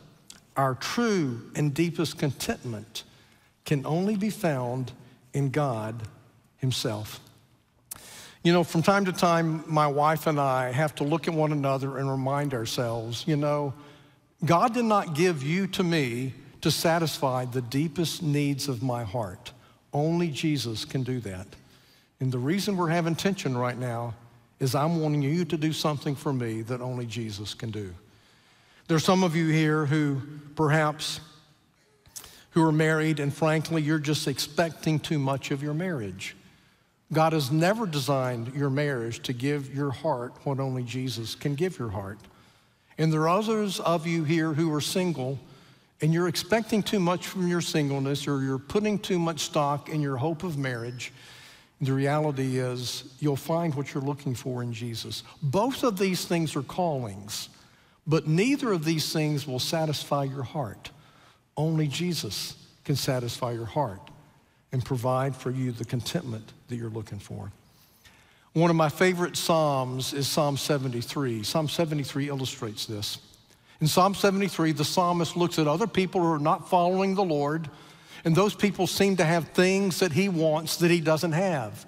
our 0.56 0.74
true 0.74 1.50
and 1.54 1.74
deepest 1.74 2.18
contentment, 2.18 3.04
can 3.64 3.84
only 3.84 4.16
be 4.16 4.30
found 4.30 4.92
in 5.32 5.50
God 5.50 6.02
Himself. 6.58 7.20
You 8.42 8.52
know, 8.52 8.62
from 8.62 8.82
time 8.82 9.04
to 9.06 9.12
time, 9.12 9.64
my 9.66 9.88
wife 9.88 10.26
and 10.28 10.38
I 10.38 10.70
have 10.70 10.94
to 10.96 11.04
look 11.04 11.26
at 11.26 11.34
one 11.34 11.52
another 11.52 11.98
and 11.98 12.08
remind 12.08 12.54
ourselves, 12.54 13.24
you 13.26 13.36
know, 13.36 13.74
God 14.44 14.72
did 14.72 14.84
not 14.84 15.14
give 15.14 15.42
you 15.42 15.66
to 15.68 15.82
me 15.82 16.32
to 16.60 16.70
satisfy 16.70 17.44
the 17.44 17.62
deepest 17.62 18.22
needs 18.22 18.68
of 18.68 18.82
my 18.82 19.02
heart. 19.02 19.52
Only 19.92 20.28
Jesus 20.28 20.84
can 20.84 21.02
do 21.02 21.20
that. 21.20 21.46
And 22.20 22.30
the 22.30 22.38
reason 22.38 22.76
we're 22.76 22.88
having 22.88 23.14
tension 23.14 23.56
right 23.56 23.76
now 23.76 24.14
is 24.60 24.74
I'm 24.74 25.00
wanting 25.00 25.22
you 25.22 25.44
to 25.44 25.56
do 25.56 25.72
something 25.72 26.14
for 26.14 26.32
me 26.32 26.62
that 26.62 26.80
only 26.80 27.06
Jesus 27.06 27.52
can 27.52 27.70
do. 27.70 27.92
There's 28.88 29.04
some 29.04 29.24
of 29.24 29.34
you 29.34 29.48
here 29.48 29.86
who 29.86 30.22
perhaps 30.54 31.20
who 32.50 32.62
are 32.62 32.72
married 32.72 33.18
and 33.20 33.34
frankly 33.34 33.82
you're 33.82 33.98
just 33.98 34.28
expecting 34.28 35.00
too 35.00 35.18
much 35.18 35.50
of 35.50 35.62
your 35.62 35.74
marriage. 35.74 36.36
God 37.12 37.32
has 37.32 37.50
never 37.50 37.86
designed 37.86 38.54
your 38.54 38.70
marriage 38.70 39.20
to 39.24 39.32
give 39.32 39.74
your 39.74 39.90
heart 39.90 40.34
what 40.44 40.60
only 40.60 40.82
Jesus 40.82 41.34
can 41.34 41.54
give 41.54 41.78
your 41.78 41.90
heart. 41.90 42.18
And 42.98 43.12
there 43.12 43.22
are 43.22 43.38
others 43.38 43.80
of 43.80 44.06
you 44.06 44.24
here 44.24 44.52
who 44.52 44.72
are 44.72 44.80
single 44.80 45.38
and 46.00 46.12
you're 46.12 46.28
expecting 46.28 46.82
too 46.82 47.00
much 47.00 47.26
from 47.26 47.48
your 47.48 47.60
singleness 47.60 48.28
or 48.28 48.42
you're 48.42 48.58
putting 48.58 48.98
too 48.98 49.18
much 49.18 49.40
stock 49.40 49.88
in 49.88 50.00
your 50.00 50.16
hope 50.16 50.44
of 50.44 50.58
marriage. 50.58 51.12
The 51.80 51.92
reality 51.92 52.58
is, 52.58 53.04
you'll 53.18 53.36
find 53.36 53.74
what 53.74 53.92
you're 53.92 54.02
looking 54.02 54.34
for 54.34 54.62
in 54.62 54.72
Jesus. 54.72 55.22
Both 55.42 55.82
of 55.82 55.98
these 55.98 56.24
things 56.24 56.56
are 56.56 56.62
callings, 56.62 57.50
but 58.06 58.26
neither 58.26 58.72
of 58.72 58.84
these 58.84 59.12
things 59.12 59.46
will 59.46 59.58
satisfy 59.58 60.24
your 60.24 60.42
heart. 60.42 60.90
Only 61.56 61.88
Jesus 61.88 62.56
can 62.84 62.96
satisfy 62.96 63.52
your 63.52 63.66
heart 63.66 64.00
and 64.72 64.84
provide 64.84 65.34
for 65.34 65.50
you 65.50 65.72
the 65.72 65.84
contentment 65.84 66.52
that 66.68 66.76
you're 66.76 66.90
looking 66.90 67.18
for. 67.18 67.50
One 68.52 68.70
of 68.70 68.76
my 68.76 68.88
favorite 68.88 69.36
Psalms 69.36 70.12
is 70.12 70.26
Psalm 70.28 70.56
73. 70.56 71.42
Psalm 71.42 71.68
73 71.68 72.28
illustrates 72.28 72.86
this. 72.86 73.18
In 73.80 73.86
Psalm 73.86 74.14
73, 74.14 74.72
the 74.72 74.84
psalmist 74.84 75.36
looks 75.36 75.58
at 75.58 75.66
other 75.68 75.86
people 75.86 76.22
who 76.22 76.32
are 76.32 76.38
not 76.38 76.70
following 76.70 77.14
the 77.14 77.24
Lord 77.24 77.68
and 78.26 78.34
those 78.34 78.56
people 78.56 78.88
seem 78.88 79.18
to 79.18 79.24
have 79.24 79.50
things 79.50 80.00
that 80.00 80.10
he 80.10 80.28
wants 80.28 80.78
that 80.78 80.90
he 80.90 81.00
doesn't 81.00 81.30
have. 81.30 81.86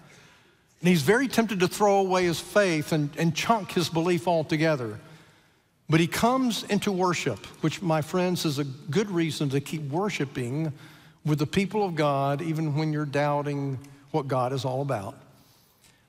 And 0.80 0.88
he's 0.88 1.02
very 1.02 1.26
tempted 1.26 1.58
to 1.58 1.66
throw 1.66 1.98
away 1.98 2.26
his 2.26 2.38
faith 2.38 2.92
and, 2.92 3.10
and 3.18 3.34
chunk 3.34 3.72
his 3.72 3.88
belief 3.88 4.28
altogether. 4.28 5.00
But 5.90 6.00
he 6.00 6.06
comes 6.06 6.64
into 6.64 6.92
worship, 6.92 7.38
which, 7.62 7.80
my 7.80 8.02
friends, 8.02 8.44
is 8.44 8.58
a 8.58 8.64
good 8.64 9.10
reason 9.10 9.48
to 9.50 9.60
keep 9.60 9.82
worshiping 9.82 10.72
with 11.24 11.38
the 11.38 11.46
people 11.46 11.84
of 11.84 11.94
God, 11.94 12.42
even 12.42 12.74
when 12.74 12.92
you're 12.92 13.06
doubting 13.06 13.78
what 14.10 14.28
God 14.28 14.52
is 14.52 14.64
all 14.64 14.82
about. 14.82 15.14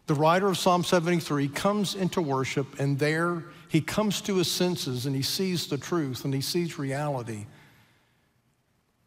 The 0.08 0.16
writer 0.16 0.48
of 0.48 0.58
Psalm 0.58 0.84
73 0.84 1.48
comes 1.50 1.96
into 1.96 2.22
worship, 2.22 2.80
and 2.80 2.98
there 2.98 3.44
he 3.70 3.80
comes 3.80 4.22
to 4.22 4.38
his 4.38 4.52
senses 4.52 5.06
and 5.06 5.16
he 5.16 5.22
sees 5.22 5.68
the 5.68 5.78
truth 5.78 6.26
and 6.26 6.34
he 6.34 6.42
sees 6.42 6.80
reality. 6.80 7.46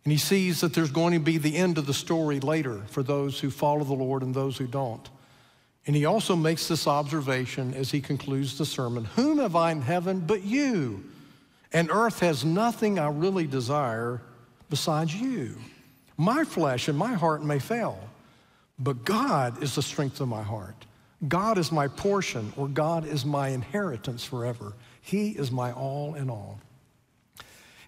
And 0.05 0.13
he 0.13 0.19
sees 0.19 0.61
that 0.61 0.73
there's 0.73 0.93
going 0.93 1.15
to 1.15 1.21
be 1.21 1.39
the 1.39 1.57
end 1.57 1.79
of 1.79 1.87
the 1.87 1.95
story 1.95 2.39
later 2.41 2.83
for 2.87 3.03
those 3.03 3.41
who 3.41 3.51
follow 3.51 3.85
the 3.85 3.93
Lord 3.93 4.23
and 4.23 4.35
those 4.35 4.57
who 4.57 4.67
don't. 4.67 5.09
And 5.87 5.97
he 5.97 6.05
also 6.05 6.37
makes 6.37 6.69
this 6.69 6.87
observation 6.87 7.75
as 7.75 7.91
he 7.91 8.01
concludes 8.01 8.57
the 8.57 8.67
sermon 8.67 9.05
Whom 9.17 9.39
have 9.39 9.57
I 9.57 9.73
in 9.73 9.83
heaven 9.83 10.21
but 10.21 10.43
you? 10.43 11.05
And 11.73 11.91
earth 11.91 12.21
has 12.21 12.45
nothing 12.45 12.99
I 12.99 13.09
really 13.09 13.47
desire 13.47 14.21
besides 14.69 15.15
you. 15.15 15.57
My 16.17 16.45
flesh 16.45 16.89
and 16.89 16.99
my 16.99 17.15
heart 17.15 17.43
may 17.43 17.59
fail, 17.59 17.99
but 18.79 19.05
God 19.05 19.63
is 19.63 19.75
the 19.75 19.83
strength 19.83 20.21
of 20.21 20.29
my 20.29 20.43
heart. 20.43 20.87
God 21.29 21.57
is 21.57 21.73
my 21.73 21.89
portion, 21.89 22.53
or 22.57 22.69
God 22.69 23.07
is 23.07 23.25
my 23.25 23.49
inheritance 23.49 24.25
forever. 24.25 24.75
He 25.01 25.31
is 25.31 25.51
my 25.51 25.73
all 25.73 26.15
in 26.15 26.29
all. 26.29 26.61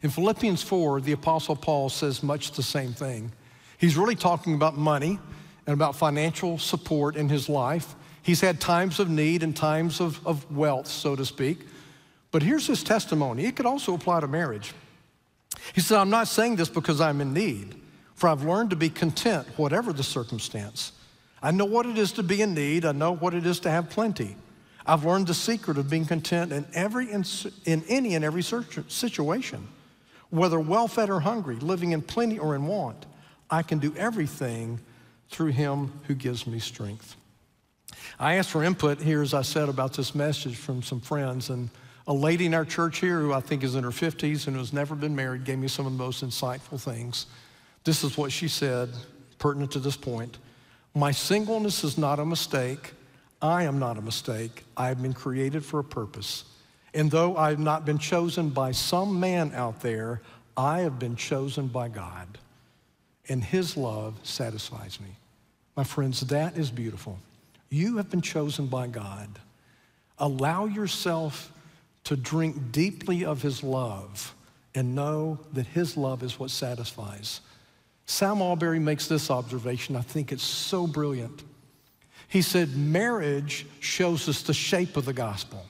In 0.02 0.10
Philippians 0.10 0.62
4, 0.62 1.00
the 1.00 1.12
Apostle 1.12 1.56
Paul 1.56 1.88
says 1.88 2.22
much 2.22 2.52
the 2.52 2.62
same 2.62 2.92
thing. 2.92 3.32
He's 3.78 3.96
really 3.96 4.14
talking 4.14 4.54
about 4.54 4.76
money 4.76 5.18
and 5.66 5.74
about 5.74 5.96
financial 5.96 6.58
support 6.58 7.16
in 7.16 7.28
his 7.28 7.48
life. 7.48 7.94
He's 8.22 8.40
had 8.40 8.60
times 8.60 9.00
of 9.00 9.08
need 9.08 9.42
and 9.42 9.56
times 9.56 10.00
of, 10.00 10.24
of 10.26 10.50
wealth, 10.54 10.86
so 10.86 11.14
to 11.16 11.24
speak. 11.24 11.66
But 12.30 12.42
here's 12.42 12.66
his 12.66 12.82
testimony. 12.82 13.44
It 13.46 13.56
could 13.56 13.66
also 13.66 13.94
apply 13.94 14.20
to 14.20 14.28
marriage. 14.28 14.72
He 15.74 15.80
said, 15.80 15.98
I'm 15.98 16.10
not 16.10 16.28
saying 16.28 16.56
this 16.56 16.68
because 16.68 17.00
I'm 17.00 17.20
in 17.20 17.32
need, 17.32 17.74
for 18.14 18.28
I've 18.28 18.42
learned 18.42 18.70
to 18.70 18.76
be 18.76 18.90
content, 18.90 19.46
whatever 19.56 19.92
the 19.92 20.02
circumstance. 20.02 20.92
I 21.42 21.50
know 21.50 21.64
what 21.64 21.86
it 21.86 21.98
is 21.98 22.12
to 22.12 22.22
be 22.22 22.42
in 22.42 22.54
need, 22.54 22.84
I 22.84 22.92
know 22.92 23.12
what 23.12 23.34
it 23.34 23.46
is 23.46 23.60
to 23.60 23.70
have 23.70 23.90
plenty. 23.90 24.36
I've 24.86 25.04
learned 25.04 25.26
the 25.26 25.34
secret 25.34 25.78
of 25.78 25.88
being 25.88 26.04
content 26.04 26.52
in, 26.52 26.66
every, 26.74 27.10
in 27.10 27.84
any 27.88 28.14
and 28.14 28.24
every 28.24 28.42
situation 28.42 29.66
whether 30.34 30.58
well 30.58 30.88
fed 30.88 31.10
or 31.10 31.20
hungry, 31.20 31.56
living 31.56 31.92
in 31.92 32.02
plenty 32.02 32.38
or 32.38 32.56
in 32.56 32.66
want, 32.66 33.06
I 33.48 33.62
can 33.62 33.78
do 33.78 33.94
everything 33.96 34.80
through 35.34 35.50
him 35.50 35.92
who 36.04 36.14
gives 36.14 36.46
me 36.46 36.60
strength. 36.60 37.16
I 38.20 38.34
asked 38.34 38.50
for 38.50 38.62
input 38.62 39.00
here, 39.00 39.20
as 39.20 39.34
I 39.34 39.42
said, 39.42 39.68
about 39.68 39.92
this 39.92 40.14
message 40.14 40.56
from 40.56 40.80
some 40.82 41.00
friends, 41.00 41.50
and 41.50 41.70
a 42.06 42.14
lady 42.14 42.46
in 42.46 42.54
our 42.54 42.64
church 42.64 42.98
here 42.98 43.18
who 43.18 43.32
I 43.32 43.40
think 43.40 43.64
is 43.64 43.74
in 43.74 43.82
her 43.82 43.90
50s 43.90 44.46
and 44.46 44.54
who 44.54 44.60
has 44.60 44.72
never 44.72 44.94
been 44.94 45.16
married 45.16 45.44
gave 45.44 45.58
me 45.58 45.66
some 45.66 45.86
of 45.86 45.92
the 45.92 45.98
most 45.98 46.24
insightful 46.24 46.80
things. 46.80 47.26
This 47.82 48.04
is 48.04 48.16
what 48.16 48.30
she 48.30 48.46
said, 48.46 48.90
pertinent 49.38 49.72
to 49.72 49.80
this 49.80 49.96
point. 49.96 50.38
My 50.94 51.10
singleness 51.10 51.82
is 51.82 51.98
not 51.98 52.20
a 52.20 52.24
mistake. 52.24 52.92
I 53.42 53.64
am 53.64 53.80
not 53.80 53.98
a 53.98 54.02
mistake. 54.02 54.64
I 54.76 54.86
have 54.86 55.02
been 55.02 55.12
created 55.12 55.64
for 55.64 55.80
a 55.80 55.84
purpose. 55.84 56.44
And 56.94 57.10
though 57.10 57.36
I've 57.36 57.58
not 57.58 57.84
been 57.84 57.98
chosen 57.98 58.50
by 58.50 58.70
some 58.70 59.18
man 59.18 59.52
out 59.52 59.80
there, 59.80 60.22
I 60.56 60.80
have 60.80 61.00
been 61.00 61.16
chosen 61.16 61.66
by 61.66 61.88
God. 61.88 62.38
And 63.28 63.42
his 63.42 63.76
love 63.76 64.14
satisfies 64.22 65.00
me. 65.00 65.16
My 65.76 65.84
friends, 65.84 66.20
that 66.20 66.56
is 66.56 66.70
beautiful. 66.70 67.18
You 67.70 67.96
have 67.96 68.10
been 68.10 68.22
chosen 68.22 68.66
by 68.66 68.86
God. 68.86 69.28
Allow 70.18 70.66
yourself 70.66 71.52
to 72.04 72.16
drink 72.16 72.70
deeply 72.70 73.24
of 73.24 73.42
his 73.42 73.62
love 73.62 74.34
and 74.74 74.94
know 74.94 75.38
that 75.52 75.66
his 75.66 75.96
love 75.96 76.22
is 76.22 76.38
what 76.38 76.50
satisfies. 76.50 77.40
Sam 78.06 78.40
Allberry 78.40 78.78
makes 78.78 79.08
this 79.08 79.30
observation. 79.30 79.96
I 79.96 80.02
think 80.02 80.30
it's 80.30 80.42
so 80.42 80.86
brilliant. 80.86 81.42
He 82.28 82.42
said, 82.42 82.76
Marriage 82.76 83.66
shows 83.80 84.28
us 84.28 84.42
the 84.42 84.54
shape 84.54 84.96
of 84.96 85.04
the 85.04 85.12
gospel 85.12 85.64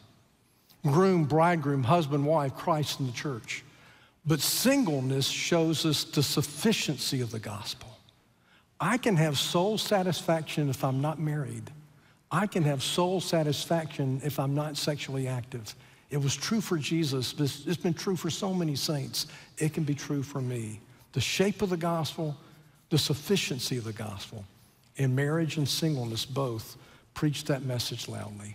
groom, 0.83 1.25
bridegroom, 1.25 1.83
husband, 1.83 2.27
wife, 2.27 2.55
Christ 2.55 3.01
in 3.01 3.07
the 3.07 3.13
church. 3.13 3.65
But 4.27 4.41
singleness 4.41 5.27
shows 5.27 5.87
us 5.87 6.05
the 6.05 6.23
sufficiency 6.23 7.23
of 7.23 7.31
the 7.31 7.39
gospel. 7.39 7.94
I 8.85 8.99
can 8.99 9.17
have 9.17 9.39
soul 9.39 9.79
satisfaction 9.79 10.69
if 10.69 10.85
I'm 10.85 11.01
not 11.01 11.19
married. 11.19 11.71
I 12.31 12.47
can 12.47 12.65
have 12.65 12.83
soul 12.83 13.19
satisfaction 13.19 14.21
if 14.23 14.39
I'm 14.39 14.55
not 14.55 14.77
sexually 14.77 15.27
active. 15.27 15.75
It 16.11 16.19
was 16.19 16.37
true 16.37 16.61
for 16.61 16.77
Jesus. 16.77 17.35
It's 17.67 17.79
been 17.79 17.95
true 17.95 18.15
for 18.15 18.29
so 18.29 18.53
many 18.53 18.77
saints. 18.77 19.27
It 19.57 19.73
can 19.73 19.85
be 19.85 19.95
true 19.95 20.23
for 20.23 20.43
me. 20.43 20.81
The 21.13 21.21
shape 21.23 21.63
of 21.63 21.71
the 21.71 21.79
gospel, 21.79 22.37
the 22.91 22.99
sufficiency 22.99 23.79
of 23.79 23.85
the 23.85 23.93
gospel. 23.95 24.45
In 24.97 25.15
marriage 25.15 25.57
and 25.57 25.67
singleness, 25.67 26.27
both 26.27 26.77
preach 27.15 27.45
that 27.45 27.63
message 27.63 28.07
loudly. 28.07 28.55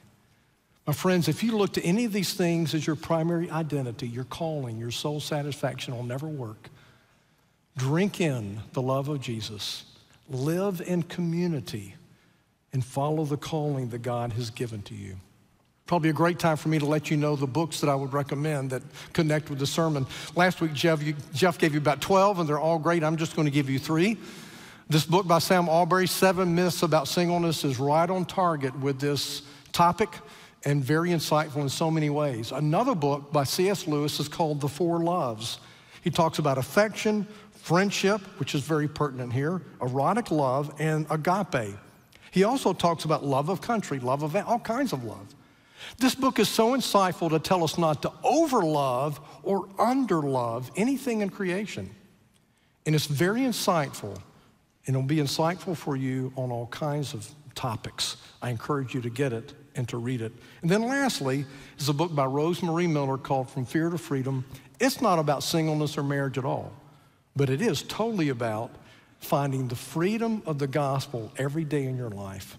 My 0.85 0.93
friends, 0.93 1.27
if 1.27 1.41
you 1.41 1.57
look 1.57 1.73
to 1.73 1.83
any 1.83 2.05
of 2.05 2.13
these 2.13 2.35
things 2.35 2.75
as 2.75 2.85
your 2.85 2.95
primary 2.95 3.49
identity, 3.49 4.07
your 4.07 4.25
calling, 4.25 4.77
your 4.77 4.91
soul 4.91 5.21
satisfaction 5.21 5.95
will 5.95 6.03
never 6.03 6.27
work. 6.27 6.69
Drink 7.77 8.21
in 8.21 8.59
the 8.73 8.81
love 8.83 9.09
of 9.09 9.21
Jesus, 9.21 9.85
live 10.29 10.81
in 10.81 11.03
community, 11.03 11.95
and 12.71 12.83
follow 12.83 13.25
the 13.25 13.37
calling 13.37 13.89
that 13.89 14.03
God 14.03 14.33
has 14.33 14.49
given 14.49 14.81
to 14.83 14.93
you. 14.93 15.15
Probably 15.87 16.11
a 16.11 16.13
great 16.13 16.37
time 16.37 16.55
for 16.55 16.69
me 16.69 16.77
to 16.77 16.85
let 16.85 17.09
you 17.09 17.17
know 17.17 17.35
the 17.35 17.47
books 17.47 17.81
that 17.81 17.89
I 17.89 17.95
would 17.95 18.13
recommend 18.13 18.69
that 18.69 18.83
connect 19.11 19.49
with 19.49 19.57
the 19.57 19.65
sermon. 19.65 20.05
Last 20.35 20.61
week, 20.61 20.73
Jeff, 20.73 21.01
you, 21.01 21.15
Jeff 21.33 21.57
gave 21.57 21.73
you 21.73 21.79
about 21.79 21.99
12, 21.99 22.39
and 22.39 22.47
they're 22.47 22.59
all 22.59 22.77
great. 22.77 23.03
I'm 23.03 23.17
just 23.17 23.35
going 23.35 23.47
to 23.47 23.51
give 23.51 23.71
you 23.71 23.79
three. 23.79 24.17
This 24.87 25.05
book 25.05 25.27
by 25.27 25.39
Sam 25.39 25.67
Allberry, 25.67 26.07
Seven 26.07 26.53
Myths 26.53 26.83
About 26.83 27.07
Singleness, 27.07 27.63
is 27.63 27.79
right 27.79 28.09
on 28.09 28.25
target 28.25 28.77
with 28.79 28.99
this 28.99 29.41
topic 29.71 30.09
and 30.65 30.83
very 30.83 31.09
insightful 31.09 31.57
in 31.57 31.69
so 31.69 31.89
many 31.89 32.09
ways. 32.09 32.51
Another 32.51 32.93
book 32.93 33.31
by 33.31 33.43
C.S. 33.43 33.87
Lewis 33.87 34.19
is 34.19 34.27
called 34.27 34.61
The 34.61 34.67
Four 34.67 34.99
Loves. 34.99 35.59
He 36.01 36.09
talks 36.09 36.39
about 36.39 36.57
affection, 36.57 37.27
friendship, 37.69 38.21
which 38.39 38.55
is 38.55 38.61
very 38.61 38.87
pertinent 38.87 39.31
here, 39.31 39.61
erotic 39.79 40.31
love, 40.31 40.73
and 40.79 41.05
agape. 41.11 41.75
He 42.31 42.43
also 42.43 42.73
talks 42.73 43.05
about 43.05 43.23
love 43.23 43.49
of 43.49 43.61
country, 43.61 43.99
love 43.99 44.23
of 44.23 44.35
all 44.35 44.57
kinds 44.57 44.91
of 44.91 45.03
love. 45.03 45.35
This 45.99 46.15
book 46.15 46.39
is 46.39 46.49
so 46.49 46.75
insightful 46.75 47.29
to 47.29 47.37
tell 47.37 47.63
us 47.63 47.77
not 47.77 48.01
to 48.01 48.09
overlove 48.25 49.19
or 49.43 49.67
underlove 49.77 50.71
anything 50.75 51.21
in 51.21 51.29
creation. 51.29 51.91
And 52.87 52.95
it's 52.95 53.05
very 53.05 53.41
insightful, 53.41 54.15
and 54.87 54.95
it'll 54.95 55.03
be 55.03 55.17
insightful 55.17 55.77
for 55.77 55.95
you 55.95 56.33
on 56.35 56.49
all 56.49 56.65
kinds 56.65 57.13
of 57.13 57.29
topics. 57.53 58.17
I 58.41 58.49
encourage 58.49 58.95
you 58.95 59.01
to 59.01 59.11
get 59.11 59.31
it 59.31 59.53
and 59.75 59.87
to 59.89 59.97
read 59.97 60.21
it. 60.21 60.31
And 60.63 60.71
then 60.71 60.87
lastly 60.87 61.45
is 61.77 61.87
a 61.87 61.93
book 61.93 62.15
by 62.15 62.25
Rose 62.25 62.63
Marie 62.63 62.87
Miller 62.87 63.19
called 63.19 63.47
From 63.47 63.63
Fear 63.63 63.91
to 63.91 63.99
Freedom. 63.99 64.43
It's 64.79 65.01
not 65.01 65.19
about 65.19 65.43
singleness 65.43 65.99
or 65.99 66.03
marriage 66.03 66.39
at 66.39 66.45
all, 66.45 66.73
but 67.39 67.49
it 67.49 67.61
is 67.61 67.83
totally 67.83 68.27
about 68.27 68.69
finding 69.21 69.69
the 69.69 69.75
freedom 69.75 70.43
of 70.45 70.59
the 70.59 70.67
gospel 70.67 71.31
every 71.37 71.63
day 71.63 71.85
in 71.85 71.95
your 71.95 72.09
life. 72.09 72.57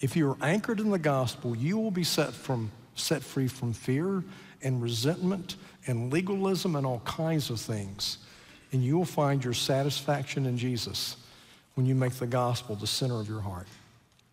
If 0.00 0.16
you 0.16 0.30
are 0.30 0.38
anchored 0.40 0.80
in 0.80 0.90
the 0.90 0.98
gospel, 0.98 1.54
you 1.54 1.76
will 1.76 1.90
be 1.90 2.02
set, 2.02 2.32
from, 2.32 2.70
set 2.94 3.22
free 3.22 3.46
from 3.46 3.74
fear 3.74 4.24
and 4.62 4.80
resentment 4.80 5.56
and 5.86 6.10
legalism 6.10 6.76
and 6.76 6.86
all 6.86 7.00
kinds 7.00 7.50
of 7.50 7.60
things. 7.60 8.16
And 8.72 8.82
you 8.82 8.96
will 8.96 9.04
find 9.04 9.44
your 9.44 9.52
satisfaction 9.52 10.46
in 10.46 10.56
Jesus 10.56 11.18
when 11.74 11.84
you 11.84 11.94
make 11.94 12.14
the 12.14 12.26
gospel 12.26 12.74
the 12.74 12.86
center 12.86 13.20
of 13.20 13.28
your 13.28 13.42
heart. 13.42 13.66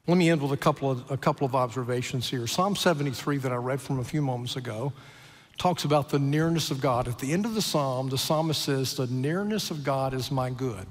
Let 0.08 0.18
me 0.18 0.30
end 0.30 0.42
with 0.42 0.54
a 0.54 0.58
couple 0.58 0.92
of, 0.92 1.12
a 1.12 1.18
couple 1.18 1.46
of 1.46 1.56
observations 1.56 2.30
here. 2.30 2.48
Psalm 2.48 2.78
73 2.78 3.40
that 3.40 3.52
I 3.52 3.58
read 3.58 3.82
from 3.82 4.00
a 4.00 4.06
few 4.06 4.22
moments 4.22 4.56
ago 4.56 4.94
talks 5.60 5.84
about 5.84 6.10
the 6.10 6.18
nearness 6.18 6.72
of 6.72 6.82
God. 6.82 7.08
At 7.08 7.20
the 7.20 7.32
end 7.32 7.46
of 7.46 7.54
the 7.54 7.62
psalm, 7.62 8.10
the 8.10 8.18
psalmist 8.18 8.64
says, 8.64 8.96
The 8.96 9.06
nearness 9.08 9.70
of 9.70 9.84
God 9.84 10.16
is 10.16 10.32
my 10.32 10.50
good. 10.50 10.88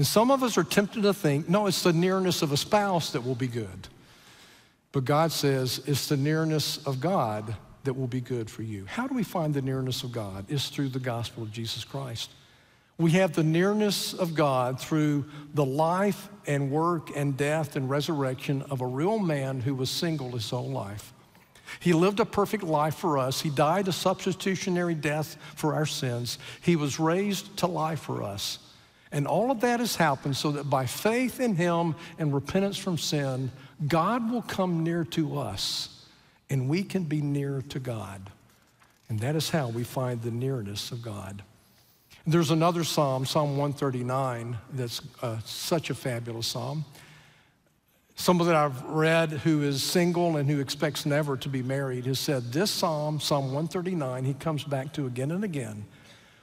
And 0.00 0.06
some 0.06 0.30
of 0.30 0.42
us 0.42 0.56
are 0.56 0.64
tempted 0.64 1.02
to 1.02 1.12
think, 1.12 1.46
no, 1.46 1.66
it's 1.66 1.82
the 1.82 1.92
nearness 1.92 2.40
of 2.40 2.52
a 2.52 2.56
spouse 2.56 3.12
that 3.12 3.22
will 3.22 3.34
be 3.34 3.46
good. 3.46 3.88
But 4.92 5.04
God 5.04 5.30
says 5.30 5.82
it's 5.86 6.08
the 6.08 6.16
nearness 6.16 6.78
of 6.86 7.00
God 7.00 7.54
that 7.84 7.92
will 7.92 8.06
be 8.06 8.22
good 8.22 8.50
for 8.50 8.62
you. 8.62 8.86
How 8.86 9.06
do 9.06 9.14
we 9.14 9.22
find 9.22 9.52
the 9.52 9.60
nearness 9.60 10.02
of 10.02 10.10
God? 10.10 10.46
It's 10.48 10.70
through 10.70 10.88
the 10.88 11.00
gospel 11.00 11.42
of 11.42 11.52
Jesus 11.52 11.84
Christ. 11.84 12.30
We 12.96 13.10
have 13.10 13.34
the 13.34 13.44
nearness 13.44 14.14
of 14.14 14.34
God 14.34 14.80
through 14.80 15.26
the 15.52 15.66
life 15.66 16.30
and 16.46 16.70
work 16.70 17.10
and 17.14 17.36
death 17.36 17.76
and 17.76 17.88
resurrection 17.90 18.62
of 18.70 18.80
a 18.80 18.86
real 18.86 19.18
man 19.18 19.60
who 19.60 19.74
was 19.74 19.90
single 19.90 20.30
his 20.30 20.48
whole 20.48 20.70
life. 20.70 21.12
He 21.78 21.92
lived 21.92 22.20
a 22.20 22.24
perfect 22.24 22.64
life 22.64 22.96
for 22.96 23.18
us. 23.18 23.40
He 23.40 23.50
died 23.50 23.86
a 23.88 23.92
substitutionary 23.92 24.94
death 24.94 25.36
for 25.54 25.74
our 25.74 25.86
sins. 25.86 26.38
He 26.60 26.76
was 26.76 26.98
raised 26.98 27.56
to 27.58 27.66
life 27.66 28.00
for 28.00 28.22
us. 28.22 28.58
And 29.12 29.26
all 29.26 29.50
of 29.50 29.60
that 29.60 29.80
has 29.80 29.96
happened 29.96 30.36
so 30.36 30.52
that 30.52 30.70
by 30.70 30.86
faith 30.86 31.40
in 31.40 31.56
Him 31.56 31.94
and 32.18 32.32
repentance 32.32 32.76
from 32.76 32.98
sin, 32.98 33.50
God 33.86 34.30
will 34.30 34.42
come 34.42 34.84
near 34.84 35.04
to 35.04 35.38
us 35.38 36.06
and 36.48 36.68
we 36.68 36.82
can 36.82 37.04
be 37.04 37.20
near 37.20 37.62
to 37.68 37.78
God. 37.78 38.30
And 39.08 39.18
that 39.20 39.36
is 39.36 39.50
how 39.50 39.68
we 39.68 39.84
find 39.84 40.22
the 40.22 40.30
nearness 40.30 40.92
of 40.92 41.02
God. 41.02 41.42
There's 42.26 42.50
another 42.50 42.84
psalm, 42.84 43.24
Psalm 43.24 43.56
139, 43.56 44.58
that's 44.72 45.00
uh, 45.22 45.38
such 45.44 45.90
a 45.90 45.94
fabulous 45.94 46.46
psalm. 46.46 46.84
Someone 48.14 48.48
that 48.48 48.56
I've 48.56 48.82
read 48.84 49.30
who 49.30 49.62
is 49.62 49.82
single 49.82 50.36
and 50.36 50.48
who 50.48 50.60
expects 50.60 51.06
never 51.06 51.36
to 51.38 51.48
be 51.48 51.62
married 51.62 52.06
has 52.06 52.18
said 52.18 52.52
this 52.52 52.70
psalm, 52.70 53.18
Psalm 53.18 53.46
139, 53.46 54.24
he 54.24 54.34
comes 54.34 54.62
back 54.62 54.92
to 54.94 55.06
again 55.06 55.30
and 55.30 55.44
again 55.44 55.86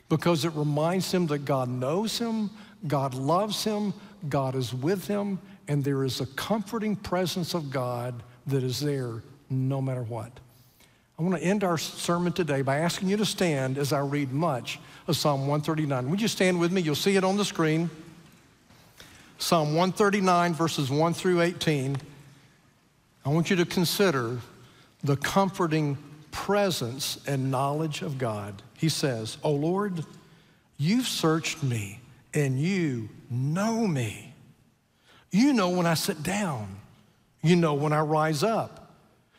because 0.10 0.46
it 0.46 0.54
reminds 0.54 1.14
him 1.14 1.28
that 1.28 1.40
God 1.40 1.70
knows 1.70 2.18
him, 2.18 2.50
God 2.88 3.14
loves 3.14 3.64
him, 3.64 3.94
God 4.30 4.56
is 4.56 4.74
with 4.74 5.08
him, 5.08 5.40
and 5.68 5.84
there 5.84 6.04
is 6.04 6.22
a 6.22 6.26
comforting 6.26 6.96
presence 6.96 7.54
of 7.54 7.70
God 7.70 8.24
that 8.48 8.64
is 8.64 8.80
there 8.80 9.22
no 9.50 9.82
matter 9.82 10.04
what. 10.04 10.32
I 11.20 11.24
want 11.24 11.36
to 11.36 11.44
end 11.44 11.64
our 11.64 11.78
sermon 11.78 12.32
today 12.32 12.62
by 12.62 12.78
asking 12.78 13.10
you 13.10 13.18
to 13.18 13.26
stand 13.26 13.78
as 13.78 13.92
I 13.92 14.00
read 14.00 14.32
much 14.32 14.80
of 15.08 15.18
Psalm 15.18 15.42
139. 15.42 16.10
Would 16.12 16.22
you 16.22 16.28
stand 16.28 16.60
with 16.60 16.72
me? 16.72 16.82
You'll 16.82 16.96
see 16.96 17.16
it 17.16 17.24
on 17.24 17.38
the 17.38 17.46
screen. 17.46 17.90
Psalm 19.40 19.70
139, 19.70 20.54
verses 20.56 20.90
1 20.90 21.14
through 21.14 21.42
18. 21.42 21.98
I 23.24 23.30
want 23.30 23.50
you 23.50 23.56
to 23.58 23.66
consider 23.66 24.40
the 25.04 25.16
comforting 25.16 25.98
presence 26.32 27.20
and 27.28 27.52
knowledge 27.52 28.02
of 28.02 28.18
God. 28.18 28.62
He 28.78 28.90
says, 28.90 29.38
O 29.44 29.52
Lord, 29.52 30.04
you've 30.78 31.08
searched 31.08 31.62
me 31.62 32.00
and 32.34 32.60
you 32.60 33.10
know 33.30 33.86
me. 33.86 34.34
You 35.32 35.54
know 35.54 35.70
when 35.70 35.86
I 35.86 35.94
sit 35.94 36.24
down, 36.24 36.80
you 37.44 37.56
know 37.56 37.76
when 37.76 37.94
I 37.94 38.00
rise 38.00 38.44
up. 38.44 38.92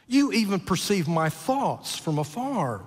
You 0.07 0.33
even 0.33 0.61
perceive 0.61 1.09
my 1.09 1.29
thoughts 1.29 1.99
from 1.99 2.19
afar. 2.19 2.83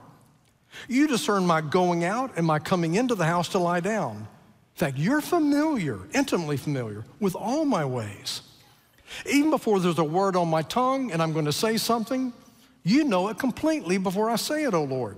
You 0.87 1.07
discern 1.07 1.45
my 1.45 1.59
going 1.59 2.05
out 2.05 2.31
and 2.37 2.45
my 2.45 2.59
coming 2.59 2.95
into 2.95 3.15
the 3.15 3.25
house 3.25 3.49
to 3.49 3.59
lie 3.59 3.81
down. 3.81 4.27
In 4.75 4.79
fact, 4.79 4.97
you're 4.97 5.21
familiar, 5.21 5.99
intimately 6.13 6.57
familiar 6.57 7.03
with 7.19 7.35
all 7.35 7.65
my 7.65 7.85
ways. 7.85 8.41
Even 9.29 9.49
before 9.51 9.79
there's 9.79 9.99
a 9.99 10.03
word 10.03 10.35
on 10.35 10.47
my 10.47 10.61
tongue 10.61 11.11
and 11.11 11.21
I'm 11.21 11.33
going 11.33 11.45
to 11.45 11.51
say 11.51 11.77
something, 11.77 12.33
you 12.83 13.03
know 13.03 13.27
it 13.27 13.37
completely 13.37 13.97
before 13.97 14.29
I 14.29 14.37
say 14.37 14.63
it, 14.63 14.73
O 14.73 14.79
oh 14.79 14.83
Lord. 14.83 15.17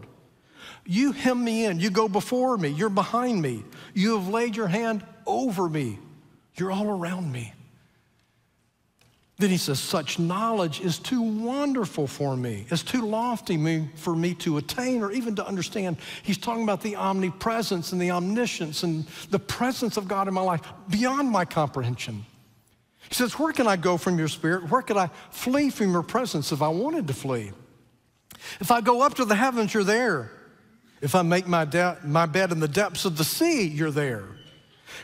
You 0.85 1.11
hem 1.13 1.43
me 1.43 1.65
in. 1.65 1.79
You 1.79 1.89
go 1.89 2.09
before 2.09 2.57
me. 2.57 2.69
You're 2.69 2.89
behind 2.89 3.41
me. 3.41 3.63
You 3.93 4.17
have 4.17 4.27
laid 4.27 4.55
your 4.55 4.67
hand 4.67 5.05
over 5.25 5.69
me. 5.69 5.99
You're 6.55 6.71
all 6.71 6.87
around 6.87 7.31
me. 7.31 7.53
Then 9.43 9.51
he 9.51 9.57
says, 9.57 9.77
Such 9.77 10.19
knowledge 10.19 10.79
is 10.79 10.97
too 10.97 11.21
wonderful 11.21 12.07
for 12.07 12.37
me. 12.37 12.65
It's 12.69 12.81
too 12.81 13.01
lofty 13.01 13.89
for 13.95 14.15
me 14.15 14.35
to 14.35 14.57
attain 14.57 15.03
or 15.03 15.11
even 15.11 15.35
to 15.35 15.45
understand. 15.45 15.97
He's 16.23 16.37
talking 16.37 16.63
about 16.63 16.79
the 16.79 16.95
omnipresence 16.95 17.91
and 17.91 18.01
the 18.01 18.11
omniscience 18.11 18.83
and 18.83 19.05
the 19.31 19.39
presence 19.39 19.97
of 19.97 20.07
God 20.07 20.29
in 20.29 20.33
my 20.33 20.39
life 20.39 20.61
beyond 20.89 21.29
my 21.29 21.43
comprehension. 21.43 22.25
He 23.09 23.15
says, 23.15 23.37
Where 23.37 23.51
can 23.51 23.67
I 23.67 23.75
go 23.75 23.97
from 23.97 24.17
your 24.17 24.29
spirit? 24.29 24.71
Where 24.71 24.81
could 24.81 24.95
I 24.95 25.09
flee 25.29 25.71
from 25.71 25.91
your 25.91 26.03
presence 26.03 26.53
if 26.53 26.61
I 26.61 26.69
wanted 26.69 27.07
to 27.07 27.13
flee? 27.13 27.51
If 28.61 28.71
I 28.71 28.79
go 28.79 29.01
up 29.01 29.15
to 29.15 29.25
the 29.25 29.35
heavens, 29.35 29.73
you're 29.73 29.83
there. 29.83 30.31
If 31.01 31.15
I 31.15 31.21
make 31.21 31.47
my, 31.47 31.65
de- 31.65 31.97
my 32.05 32.27
bed 32.27 32.53
in 32.53 32.61
the 32.61 32.69
depths 32.69 33.03
of 33.03 33.17
the 33.17 33.25
sea, 33.25 33.67
you're 33.67 33.91
there. 33.91 34.23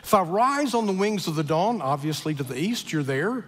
If 0.02 0.14
I 0.14 0.22
rise 0.22 0.72
on 0.72 0.86
the 0.86 0.94
wings 0.94 1.26
of 1.26 1.34
the 1.34 1.44
dawn, 1.44 1.82
obviously 1.82 2.34
to 2.36 2.42
the 2.42 2.58
east, 2.58 2.90
you're 2.90 3.02
there. 3.02 3.44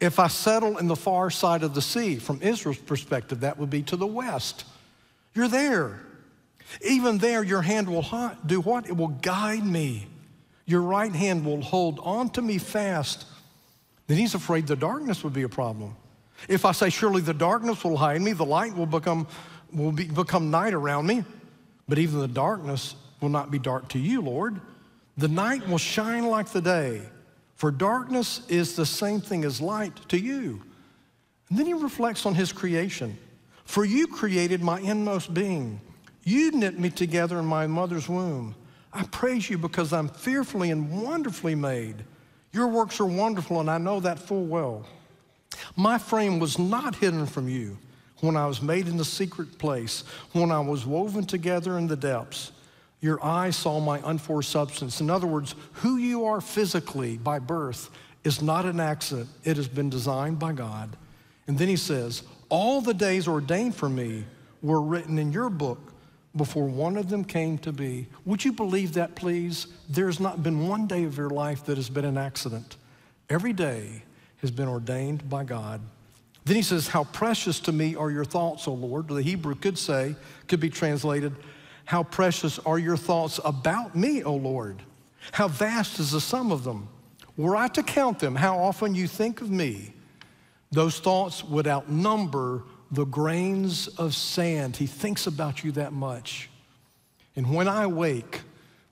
If 0.00 0.18
I 0.18 0.28
settle 0.28 0.78
in 0.78 0.88
the 0.88 0.96
far 0.96 1.30
side 1.30 1.62
of 1.62 1.74
the 1.74 1.82
sea, 1.82 2.16
from 2.16 2.40
Israel's 2.42 2.78
perspective, 2.78 3.40
that 3.40 3.58
would 3.58 3.70
be 3.70 3.82
to 3.84 3.96
the 3.96 4.06
west. 4.06 4.64
You're 5.34 5.48
there. 5.48 6.00
Even 6.82 7.18
there, 7.18 7.42
your 7.42 7.62
hand 7.62 7.88
will 7.88 8.06
do 8.46 8.60
what? 8.60 8.88
It 8.88 8.96
will 8.96 9.08
guide 9.08 9.64
me. 9.64 10.06
Your 10.64 10.82
right 10.82 11.12
hand 11.12 11.44
will 11.44 11.60
hold 11.60 12.00
on 12.02 12.30
to 12.30 12.42
me 12.42 12.58
fast. 12.58 13.26
Then 14.06 14.16
he's 14.16 14.34
afraid 14.34 14.66
the 14.66 14.76
darkness 14.76 15.22
would 15.22 15.32
be 15.32 15.42
a 15.42 15.48
problem. 15.48 15.96
If 16.48 16.64
I 16.64 16.72
say, 16.72 16.90
surely 16.90 17.20
the 17.20 17.34
darkness 17.34 17.84
will 17.84 17.96
hide 17.96 18.22
me, 18.22 18.32
the 18.32 18.44
light 18.44 18.74
will 18.74 18.86
become, 18.86 19.26
will 19.72 19.92
be, 19.92 20.04
become 20.04 20.50
night 20.50 20.72
around 20.72 21.06
me. 21.06 21.24
But 21.88 21.98
even 21.98 22.20
the 22.20 22.28
darkness 22.28 22.94
will 23.20 23.28
not 23.28 23.50
be 23.50 23.58
dark 23.58 23.88
to 23.90 23.98
you, 23.98 24.22
Lord. 24.22 24.60
The 25.18 25.28
night 25.28 25.68
will 25.68 25.78
shine 25.78 26.26
like 26.26 26.48
the 26.48 26.62
day. 26.62 27.02
For 27.60 27.70
darkness 27.70 28.40
is 28.48 28.74
the 28.74 28.86
same 28.86 29.20
thing 29.20 29.44
as 29.44 29.60
light 29.60 29.94
to 30.08 30.18
you. 30.18 30.62
And 31.50 31.58
then 31.58 31.66
he 31.66 31.74
reflects 31.74 32.24
on 32.24 32.34
his 32.34 32.52
creation. 32.52 33.18
For 33.66 33.84
you 33.84 34.06
created 34.06 34.62
my 34.62 34.80
inmost 34.80 35.34
being. 35.34 35.78
You 36.24 36.52
knit 36.52 36.78
me 36.78 36.88
together 36.88 37.38
in 37.38 37.44
my 37.44 37.66
mother's 37.66 38.08
womb. 38.08 38.54
I 38.94 39.02
praise 39.02 39.50
you 39.50 39.58
because 39.58 39.92
I'm 39.92 40.08
fearfully 40.08 40.70
and 40.70 41.02
wonderfully 41.02 41.54
made. 41.54 41.96
Your 42.50 42.66
works 42.66 42.98
are 42.98 43.04
wonderful, 43.04 43.60
and 43.60 43.70
I 43.70 43.76
know 43.76 44.00
that 44.00 44.18
full 44.18 44.46
well. 44.46 44.86
My 45.76 45.98
frame 45.98 46.38
was 46.38 46.58
not 46.58 46.94
hidden 46.94 47.26
from 47.26 47.46
you 47.46 47.76
when 48.20 48.38
I 48.38 48.46
was 48.46 48.62
made 48.62 48.88
in 48.88 48.96
the 48.96 49.04
secret 49.04 49.58
place, 49.58 50.04
when 50.32 50.50
I 50.50 50.60
was 50.60 50.86
woven 50.86 51.26
together 51.26 51.76
in 51.76 51.88
the 51.88 51.96
depths. 51.96 52.52
Your 53.00 53.22
eyes 53.24 53.56
saw 53.56 53.80
my 53.80 54.00
unforced 54.04 54.50
substance. 54.50 55.00
In 55.00 55.08
other 55.08 55.26
words, 55.26 55.54
who 55.74 55.96
you 55.96 56.26
are 56.26 56.40
physically 56.40 57.16
by 57.16 57.38
birth 57.38 57.90
is 58.24 58.42
not 58.42 58.66
an 58.66 58.80
accident, 58.80 59.28
it 59.44 59.56
has 59.56 59.68
been 59.68 59.88
designed 59.88 60.38
by 60.38 60.52
God. 60.52 60.96
And 61.46 61.58
then 61.58 61.68
he 61.68 61.76
says, 61.76 62.22
All 62.48 62.80
the 62.80 62.94
days 62.94 63.26
ordained 63.26 63.74
for 63.74 63.88
me 63.88 64.24
were 64.62 64.82
written 64.82 65.18
in 65.18 65.32
your 65.32 65.48
book 65.48 65.78
before 66.36 66.66
one 66.66 66.96
of 66.96 67.08
them 67.08 67.24
came 67.24 67.58
to 67.58 67.72
be. 67.72 68.06
Would 68.24 68.44
you 68.44 68.52
believe 68.52 68.92
that, 68.94 69.14
please? 69.14 69.66
There's 69.88 70.20
not 70.20 70.42
been 70.42 70.68
one 70.68 70.86
day 70.86 71.04
of 71.04 71.16
your 71.16 71.30
life 71.30 71.64
that 71.64 71.76
has 71.76 71.88
been 71.88 72.04
an 72.04 72.18
accident. 72.18 72.76
Every 73.28 73.52
day 73.52 74.02
has 74.38 74.50
been 74.50 74.68
ordained 74.68 75.28
by 75.28 75.44
God. 75.44 75.80
Then 76.44 76.56
he 76.56 76.62
says, 76.62 76.88
How 76.88 77.04
precious 77.04 77.60
to 77.60 77.72
me 77.72 77.94
are 77.96 78.10
your 78.10 78.24
thoughts, 78.24 78.68
O 78.68 78.74
Lord. 78.74 79.08
The 79.08 79.22
Hebrew 79.22 79.54
could 79.54 79.78
say, 79.78 80.16
could 80.48 80.60
be 80.60 80.70
translated, 80.70 81.34
how 81.90 82.04
precious 82.04 82.60
are 82.60 82.78
your 82.78 82.96
thoughts 82.96 83.40
about 83.44 83.96
me, 83.96 84.22
O 84.22 84.36
Lord? 84.36 84.80
How 85.32 85.48
vast 85.48 85.98
is 85.98 86.12
the 86.12 86.20
sum 86.20 86.52
of 86.52 86.62
them? 86.62 86.88
were 87.36 87.56
I 87.56 87.66
to 87.66 87.82
count 87.82 88.20
them, 88.20 88.36
how 88.36 88.58
often 88.58 88.94
you 88.94 89.08
think 89.08 89.40
of 89.40 89.50
me, 89.50 89.92
those 90.70 91.00
thoughts 91.00 91.42
would 91.42 91.66
outnumber 91.66 92.62
the 92.92 93.06
grains 93.06 93.88
of 93.88 94.14
sand. 94.14 94.76
He 94.76 94.86
thinks 94.86 95.26
about 95.26 95.64
you 95.64 95.72
that 95.72 95.92
much. 95.92 96.48
And 97.34 97.52
when 97.52 97.66
I 97.66 97.88
wake, 97.88 98.42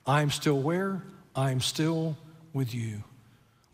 I 0.04 0.22
am 0.22 0.30
still 0.32 0.60
where? 0.60 1.04
I 1.36 1.52
am 1.52 1.60
still 1.60 2.16
with 2.52 2.74
you. 2.74 3.04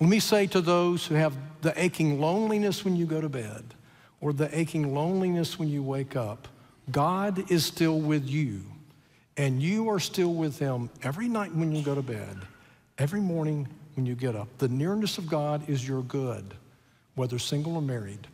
Let 0.01 0.11
me 0.11 0.19
say 0.19 0.47
to 0.49 0.61
those 0.61 1.07
who 1.07 1.15
have 1.15 1.35
the 1.63 1.73
aching 1.83 2.21
loneliness 2.21 2.85
when 2.85 2.95
you 2.95 3.07
go 3.07 3.23
to 3.23 3.31
bed 3.31 3.65
or 4.21 4.35
the 4.35 4.55
aching 4.59 4.95
loneliness 4.95 5.59
when 5.59 5.71
you 5.71 5.83
wake 5.83 6.15
up, 6.15 6.47
God 6.91 7.51
is 7.51 7.65
still 7.65 8.01
with 8.01 8.29
you, 8.29 8.63
and 9.37 9.63
you 9.63 9.89
are 9.91 9.99
still 9.99 10.33
with 10.35 10.59
Him 10.59 10.91
every 11.03 11.29
night 11.29 11.55
when 11.55 11.73
you 11.73 11.83
go 11.83 11.95
to 11.95 12.03
bed, 12.03 12.39
every 12.99 13.21
morning 13.21 13.69
when 13.95 14.07
you 14.07 14.15
get 14.15 14.37
up. 14.37 14.49
The 14.59 14.69
nearness 14.69 15.19
of 15.19 15.29
God 15.29 15.69
is 15.69 15.87
your 15.87 16.03
good, 16.03 16.55
whether 17.15 17.39
single 17.39 17.77
or 17.77 17.83
married, 17.83 18.27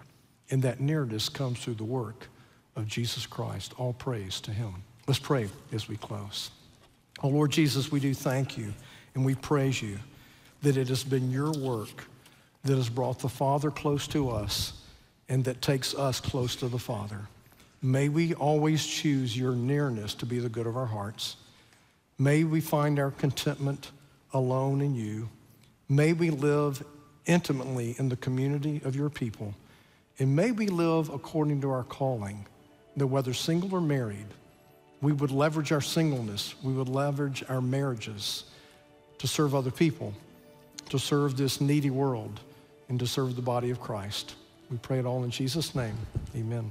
and 0.51 0.63
that 0.63 0.81
nearness 0.81 1.29
comes 1.29 1.61
through 1.61 1.75
the 1.75 1.85
work 1.85 2.29
of 2.77 2.87
Jesus 2.87 3.27
Christ. 3.27 3.75
All 3.79 3.93
praise 3.93 4.41
to 4.43 4.51
Him. 4.51 4.83
Let's 5.07 5.19
pray 5.19 5.49
as 5.73 5.89
we 5.89 5.97
close. 5.97 6.51
Oh, 7.23 7.29
Lord 7.29 7.51
Jesus, 7.51 7.91
we 7.91 8.01
do 8.01 8.15
thank 8.15 8.57
you 8.57 8.73
and 9.15 9.25
we 9.25 9.35
praise 9.35 9.83
you 9.83 9.99
that 10.63 10.77
it 10.77 10.89
has 10.89 11.05
been 11.05 11.31
your 11.31 11.53
work 11.53 12.07
that 12.65 12.77
has 12.77 12.89
brought 12.89 13.19
the 13.19 13.29
Father 13.29 13.71
close 13.71 14.07
to 14.09 14.31
us 14.31 14.85
and 15.29 15.45
that 15.45 15.63
takes 15.63 15.95
us 15.95 16.21
close 16.21 16.57
to 16.57 16.69
the 16.69 16.79
Father. 16.79 17.21
May 17.83 18.09
we 18.09 18.35
always 18.35 18.87
choose 18.87 19.37
your 19.37 19.53
nearness 19.53 20.15
to 20.17 20.27
be 20.27 20.39
the 20.39 20.49
good 20.49 20.67
of 20.67 20.77
our 20.77 20.87
hearts. 20.87 21.37
May 22.19 22.45
we 22.45 22.61
find 22.61 22.99
our 22.99 23.11
contentment 23.11 23.91
alone 24.35 24.83
in 24.83 24.95
you. 24.95 25.29
May 25.89 26.13
we 26.13 26.31
live 26.31 26.85
intimately 27.27 27.95
in 27.99 28.09
the 28.09 28.17
community 28.17 28.83
of 28.85 28.95
your 28.95 29.09
people. 29.09 29.55
And 30.19 30.37
may 30.37 30.51
we 30.51 30.67
live 30.67 31.09
according 31.09 31.63
to 31.63 31.71
our 31.71 31.85
calling, 31.85 32.47
that 32.97 33.07
whether 33.07 33.33
single 33.33 33.75
or 33.75 33.81
married, 33.81 34.27
we 35.01 35.13
would 35.13 35.31
leverage 35.31 35.73
our 35.73 35.81
singleness, 35.81 36.55
we 36.63 36.75
would 36.75 36.89
leverage 36.89 37.43
our 37.49 37.63
marriages 37.63 38.45
to 39.19 39.27
serve 39.27 39.55
other 39.55 39.71
people, 39.71 40.13
to 40.91 40.99
serve 40.99 41.39
this 41.39 41.61
needy 41.61 41.91
world, 41.91 42.41
and 42.91 42.99
to 42.99 43.07
serve 43.07 43.37
the 43.37 43.43
body 43.43 43.71
of 43.71 43.81
Christ. 43.81 44.35
We 44.71 44.77
pray 44.77 44.99
it 44.99 45.07
all 45.07 45.25
in 45.25 45.31
Jesus' 45.31 45.75
name. 45.75 45.97
Amen. 46.37 46.71